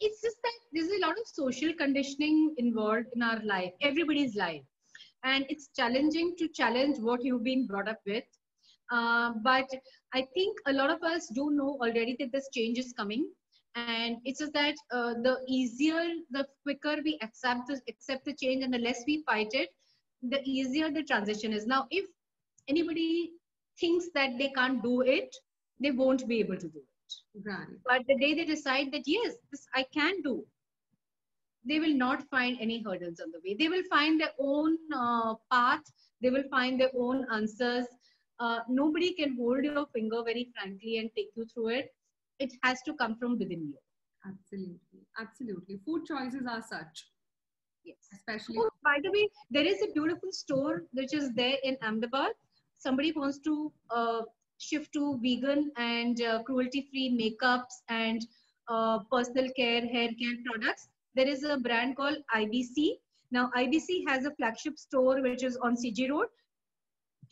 It's 0.00 0.20
just 0.22 0.36
that 0.42 0.52
there's 0.72 0.90
a 0.90 1.00
lot 1.00 1.18
of 1.18 1.26
social 1.26 1.72
conditioning 1.74 2.54
involved 2.58 3.06
in 3.14 3.22
our 3.22 3.40
life, 3.44 3.72
everybody's 3.80 4.36
life, 4.36 4.62
and 5.24 5.44
it's 5.48 5.68
challenging 5.76 6.34
to 6.38 6.48
challenge 6.48 6.98
what 6.98 7.24
you've 7.24 7.44
been 7.44 7.66
brought 7.66 7.88
up 7.88 8.00
with. 8.06 8.24
Uh, 8.90 9.32
but 9.42 9.68
I 10.12 10.26
think 10.34 10.58
a 10.66 10.72
lot 10.72 10.90
of 10.90 11.02
us 11.02 11.28
do 11.28 11.50
know 11.50 11.78
already 11.80 12.16
that 12.20 12.32
this 12.32 12.48
change 12.52 12.78
is 12.78 12.92
coming. 12.92 13.28
And 13.76 14.18
it's 14.24 14.38
just 14.38 14.52
that 14.52 14.76
uh, 14.92 15.14
the 15.14 15.38
easier 15.48 16.00
the 16.30 16.46
quicker 16.62 16.96
we 17.04 17.18
accept 17.22 17.66
the, 17.66 17.80
accept 17.88 18.24
the 18.24 18.34
change 18.34 18.62
and 18.62 18.72
the 18.72 18.78
less 18.78 19.02
we 19.06 19.24
fight 19.26 19.48
it 19.52 19.70
the 20.22 20.40
easier 20.44 20.90
the 20.90 21.02
transition 21.02 21.52
is. 21.52 21.66
Now 21.66 21.86
if 21.90 22.06
anybody 22.68 23.32
thinks 23.80 24.08
that 24.14 24.38
they 24.38 24.50
can't 24.50 24.80
do 24.80 25.00
it 25.00 25.34
they 25.80 25.90
won't 25.90 26.28
be 26.28 26.38
able 26.38 26.56
to 26.56 26.68
do 26.68 26.78
it. 26.78 27.44
Right. 27.44 27.66
But 27.84 28.02
the 28.06 28.16
day 28.16 28.34
they 28.34 28.44
decide 28.44 28.92
that 28.92 29.02
yes 29.06 29.34
this 29.50 29.66
i 29.74 29.84
can 29.92 30.22
do 30.22 30.44
they 31.66 31.80
will 31.80 31.94
not 31.94 32.22
find 32.30 32.58
any 32.60 32.82
hurdles 32.82 33.20
on 33.20 33.30
the 33.32 33.40
way. 33.44 33.56
They 33.58 33.68
will 33.68 33.82
find 33.88 34.20
their 34.20 34.32
own 34.38 34.76
uh, 34.94 35.34
path. 35.50 35.80
They 36.22 36.30
will 36.30 36.44
find 36.50 36.78
their 36.80 36.90
own 36.96 37.26
answers 37.32 37.86
uh, 38.40 38.60
nobody 38.68 39.12
can 39.14 39.36
hold 39.36 39.64
your 39.64 39.86
finger 39.94 40.22
very 40.24 40.48
frankly 40.54 40.98
and 40.98 41.10
take 41.16 41.30
you 41.36 41.46
through 41.52 41.68
it 41.68 41.94
it 42.38 42.52
has 42.62 42.82
to 42.82 42.94
come 42.94 43.16
from 43.16 43.38
within 43.38 43.66
you. 43.68 43.78
Absolutely. 44.26 45.06
Absolutely. 45.18 45.78
Food 45.84 46.06
choices 46.06 46.46
are 46.48 46.62
such. 46.62 47.08
Yes. 47.84 47.96
Especially. 48.12 48.56
Oh, 48.58 48.70
by 48.82 48.98
the 49.02 49.10
way, 49.10 49.28
there 49.50 49.64
is 49.64 49.82
a 49.82 49.92
beautiful 49.92 50.32
store 50.32 50.84
which 50.92 51.12
is 51.12 51.32
there 51.34 51.56
in 51.62 51.76
Ahmedabad. 51.82 52.32
Somebody 52.78 53.12
wants 53.12 53.38
to 53.40 53.72
uh, 53.90 54.22
shift 54.58 54.92
to 54.94 55.18
vegan 55.22 55.70
and 55.76 56.20
uh, 56.22 56.42
cruelty 56.42 56.88
free 56.90 57.10
makeups 57.20 57.82
and 57.88 58.26
uh, 58.68 59.00
personal 59.12 59.48
care, 59.54 59.86
hair 59.86 60.08
care 60.20 60.36
products. 60.46 60.88
There 61.14 61.28
is 61.28 61.44
a 61.44 61.58
brand 61.58 61.96
called 61.96 62.18
IBC. 62.34 62.94
Now, 63.30 63.50
IBC 63.56 64.08
has 64.08 64.24
a 64.24 64.34
flagship 64.34 64.78
store 64.78 65.20
which 65.22 65.42
is 65.42 65.56
on 65.58 65.76
CG 65.76 66.10
Road. 66.10 66.26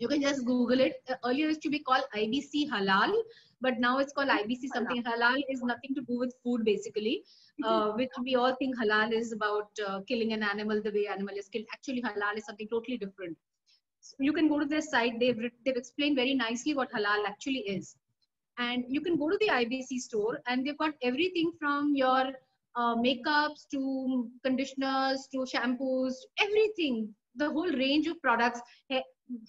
You 0.03 0.09
can 0.09 0.21
just 0.21 0.45
Google 0.45 0.81
it. 0.81 1.01
Uh, 1.09 1.15
earlier, 1.25 1.47
it 1.47 1.51
used 1.51 1.63
to 1.63 1.71
be 1.71 1.79
called 1.79 2.05
IBC 2.21 2.69
Halal 2.71 3.13
but 3.63 3.79
now 3.79 3.99
it's 3.99 4.13
called 4.13 4.29
IBC 4.29 4.69
something. 4.75 5.03
Halal 5.05 5.41
is 5.49 5.63
nothing 5.63 5.95
to 5.95 6.03
do 6.03 6.19
with 6.19 6.35
food 6.43 6.65
basically, 6.65 7.23
uh, 7.65 7.93
which 7.93 8.11
we 8.23 8.35
all 8.35 8.55
think 8.57 8.77
halal 8.77 9.13
is 9.13 9.33
about 9.33 9.69
uh, 9.87 10.01
killing 10.09 10.33
an 10.33 10.43
animal 10.43 10.83
the 10.83 10.91
way 10.91 11.07
animal 11.07 11.37
is 11.37 11.49
killed. 11.49 11.65
Actually, 11.73 12.03
halal 12.03 12.37
is 12.37 12.45
something 12.45 12.69
totally 12.69 12.99
different. 12.99 13.37
So 14.01 14.17
you 14.19 14.33
can 14.33 14.49
go 14.49 14.59
to 14.59 14.67
their 14.67 14.83
site. 14.83 15.21
They've 15.21 15.51
they've 15.65 15.81
explained 15.83 16.17
very 16.17 16.35
nicely 16.35 16.75
what 16.75 16.93
halal 16.93 17.29
actually 17.33 17.65
is, 17.77 17.95
and 18.59 18.85
you 18.89 19.01
can 19.01 19.17
go 19.17 19.31
to 19.31 19.39
the 19.45 19.51
IBC 19.61 20.01
store 20.09 20.41
and 20.49 20.67
they've 20.67 20.83
got 20.85 20.95
everything 21.03 21.53
from 21.61 21.95
your 21.95 22.25
uh, 22.75 22.97
makeups 22.97 23.69
to 23.71 24.29
conditioners 24.45 25.29
to 25.33 25.47
shampoos, 25.55 26.15
everything, 26.41 27.15
the 27.37 27.51
whole 27.51 27.71
range 27.71 28.09
of 28.09 28.21
products, 28.21 28.61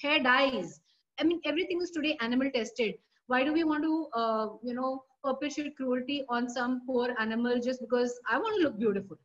hair, 0.02 0.20
dyes. 0.20 0.80
I 1.20 1.24
mean, 1.24 1.40
everything 1.46 1.82
is 1.82 1.92
today 1.92 2.18
animal 2.22 2.50
tested. 2.54 2.96
Why 3.28 3.44
do 3.44 3.54
we 3.54 3.64
want 3.64 3.84
to 3.84 4.08
uh, 4.20 4.48
you 4.64 4.74
know 4.74 5.04
perpetuate 5.24 5.76
cruelty 5.78 6.24
on 6.30 6.50
some 6.50 6.82
poor 6.86 7.16
animal 7.18 7.60
just 7.60 7.80
because 7.80 8.20
i 8.30 8.38
want 8.38 8.58
to 8.58 8.64
look 8.64 8.78
beautiful? 8.78 9.18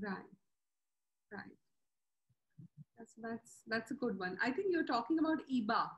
Right. 0.00 0.30
Right. 1.32 1.56
That's 2.98 3.14
that's 3.22 3.62
that's 3.66 3.90
a 3.90 3.94
good 3.94 4.18
one. 4.18 4.38
I 4.42 4.50
think 4.50 4.68
you're 4.70 4.84
talking 4.84 5.18
about 5.18 5.38
iba 5.52 5.88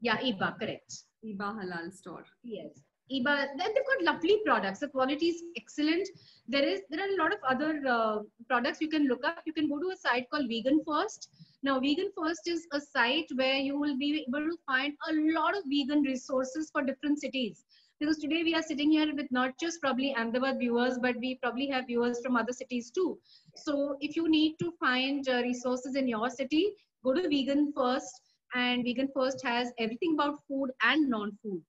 yeah 0.00 0.18
iba 0.18 0.58
correct. 0.58 1.04
Iba 1.24 1.52
halal 1.60 1.92
store. 1.92 2.24
Yes. 2.42 2.82
Iba 3.12 3.48
they've 3.58 3.88
got 3.90 4.02
lovely 4.02 4.40
products. 4.44 4.80
The 4.80 4.88
quality 4.88 5.28
is 5.28 5.42
excellent. 5.56 6.08
There 6.48 6.64
is 6.64 6.80
there 6.90 7.00
are 7.00 7.12
a 7.14 7.22
lot 7.22 7.32
of 7.32 7.40
other 7.48 7.80
uh, 7.86 8.18
products 8.48 8.80
you 8.80 8.88
can 8.88 9.06
look 9.06 9.24
up. 9.24 9.42
You 9.46 9.52
can 9.52 9.68
go 9.68 9.78
to 9.78 9.90
a 9.90 9.96
site 9.96 10.28
called 10.30 10.48
vegan 10.48 10.80
first 10.86 11.28
now, 11.64 11.78
Vegan 11.78 12.10
First 12.18 12.48
is 12.48 12.66
a 12.72 12.80
site 12.80 13.28
where 13.36 13.56
you 13.56 13.78
will 13.78 13.96
be 13.96 14.26
able 14.26 14.40
to 14.40 14.56
find 14.66 14.94
a 15.08 15.12
lot 15.32 15.56
of 15.56 15.62
vegan 15.66 16.02
resources 16.02 16.70
for 16.72 16.82
different 16.82 17.20
cities. 17.20 17.64
Because 18.00 18.18
today 18.18 18.42
we 18.42 18.52
are 18.56 18.62
sitting 18.62 18.90
here 18.90 19.14
with 19.14 19.30
not 19.30 19.52
just 19.60 19.80
probably 19.80 20.12
Ahmedabad 20.16 20.58
viewers, 20.58 20.98
but 21.00 21.14
we 21.20 21.38
probably 21.40 21.68
have 21.68 21.86
viewers 21.86 22.18
from 22.20 22.36
other 22.36 22.52
cities 22.52 22.90
too. 22.90 23.16
So 23.54 23.96
if 24.00 24.16
you 24.16 24.28
need 24.28 24.56
to 24.58 24.72
find 24.80 25.28
uh, 25.28 25.34
resources 25.42 25.94
in 25.94 26.08
your 26.08 26.28
city, 26.30 26.72
go 27.04 27.14
to 27.14 27.28
Vegan 27.28 27.72
First. 27.76 28.20
And 28.54 28.82
Vegan 28.82 29.08
First 29.14 29.40
has 29.46 29.70
everything 29.78 30.14
about 30.14 30.40
food 30.48 30.72
and 30.82 31.08
non-food. 31.08 31.62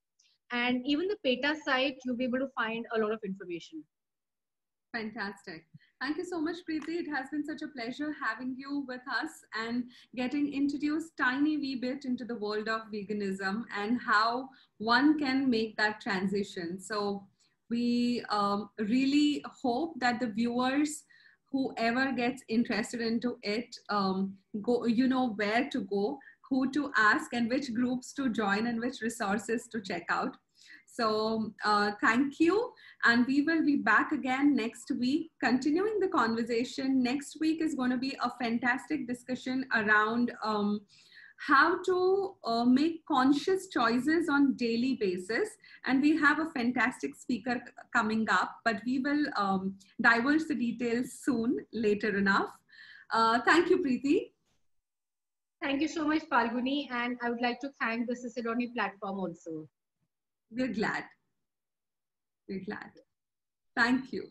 And 0.51 0.81
even 0.87 1.07
the 1.07 1.17
PETA 1.23 1.55
site, 1.63 1.97
you'll 2.03 2.17
be 2.17 2.23
able 2.23 2.39
to 2.39 2.49
find 2.55 2.87
a 2.95 2.99
lot 2.99 3.11
of 3.11 3.19
information. 3.23 3.83
Fantastic. 4.93 5.65
Thank 5.99 6.17
you 6.17 6.25
so 6.25 6.39
much, 6.39 6.57
Preeti. 6.69 6.99
It 6.99 7.09
has 7.09 7.29
been 7.31 7.43
such 7.43 7.63
a 7.63 7.67
pleasure 7.67 8.13
having 8.23 8.55
you 8.57 8.85
with 8.87 9.01
us 9.09 9.31
and 9.59 9.85
getting 10.15 10.53
introduced 10.53 11.17
tiny 11.17 11.57
wee 11.57 11.75
bit 11.75 12.05
into 12.05 12.25
the 12.25 12.35
world 12.35 12.69
of 12.69 12.81
veganism 12.93 13.63
and 13.75 13.99
how 13.99 14.49
one 14.77 15.17
can 15.17 15.49
make 15.49 15.75
that 15.77 15.99
transition. 15.99 16.79
So 16.79 17.25
we 17.71 18.23
um, 18.29 18.69
really 18.77 19.43
hope 19.61 19.99
that 19.99 20.19
the 20.19 20.27
viewers, 20.27 21.05
whoever 21.51 22.11
gets 22.11 22.43
interested 22.47 23.01
into 23.01 23.37
it, 23.41 23.75
um, 23.89 24.35
go, 24.61 24.85
you 24.85 25.07
know 25.07 25.29
where 25.29 25.69
to 25.71 25.81
go, 25.81 26.19
who 26.49 26.69
to 26.71 26.91
ask, 26.95 27.33
and 27.33 27.49
which 27.49 27.73
groups 27.73 28.13
to 28.13 28.29
join, 28.29 28.67
and 28.67 28.79
which 28.79 29.01
resources 29.01 29.67
to 29.71 29.81
check 29.81 30.03
out. 30.09 30.37
So 30.93 31.53
uh, 31.65 31.91
thank 32.01 32.39
you. 32.39 32.71
And 33.03 33.25
we 33.25 33.41
will 33.41 33.65
be 33.65 33.77
back 33.77 34.11
again 34.11 34.55
next 34.55 34.91
week, 34.99 35.31
continuing 35.43 35.99
the 35.99 36.07
conversation. 36.07 37.01
Next 37.01 37.37
week 37.41 37.63
is 37.63 37.73
going 37.73 37.89
to 37.89 37.97
be 37.97 38.15
a 38.21 38.29
fantastic 38.39 39.07
discussion 39.07 39.65
around 39.73 40.31
um, 40.43 40.81
how 41.47 41.81
to 41.83 42.35
uh, 42.45 42.63
make 42.63 43.03
conscious 43.07 43.69
choices 43.69 44.29
on 44.29 44.55
daily 44.55 44.95
basis. 44.99 45.49
And 45.85 45.99
we 45.99 46.15
have 46.17 46.39
a 46.39 46.51
fantastic 46.51 47.15
speaker 47.15 47.59
coming 47.91 48.27
up, 48.29 48.51
but 48.63 48.79
we 48.85 48.99
will 48.99 49.25
um, 49.35 49.75
divulge 49.99 50.43
the 50.47 50.55
details 50.55 51.19
soon, 51.23 51.57
later 51.73 52.15
enough. 52.17 52.51
Uh, 53.11 53.39
thank 53.41 53.69
you, 53.69 53.83
Preeti. 53.83 54.29
Thank 55.59 55.81
you 55.81 55.87
so 55.87 56.07
much, 56.07 56.21
Palguni. 56.31 56.87
And 56.91 57.17
I 57.23 57.31
would 57.31 57.41
like 57.41 57.59
to 57.61 57.71
thank 57.81 58.07
the 58.07 58.15
Cicerone 58.15 58.71
platform 58.75 59.19
also. 59.19 59.67
We're 60.55 60.73
glad. 60.73 61.03
We're 62.47 62.63
glad. 62.65 62.91
Thank 63.75 64.13
you. 64.13 64.27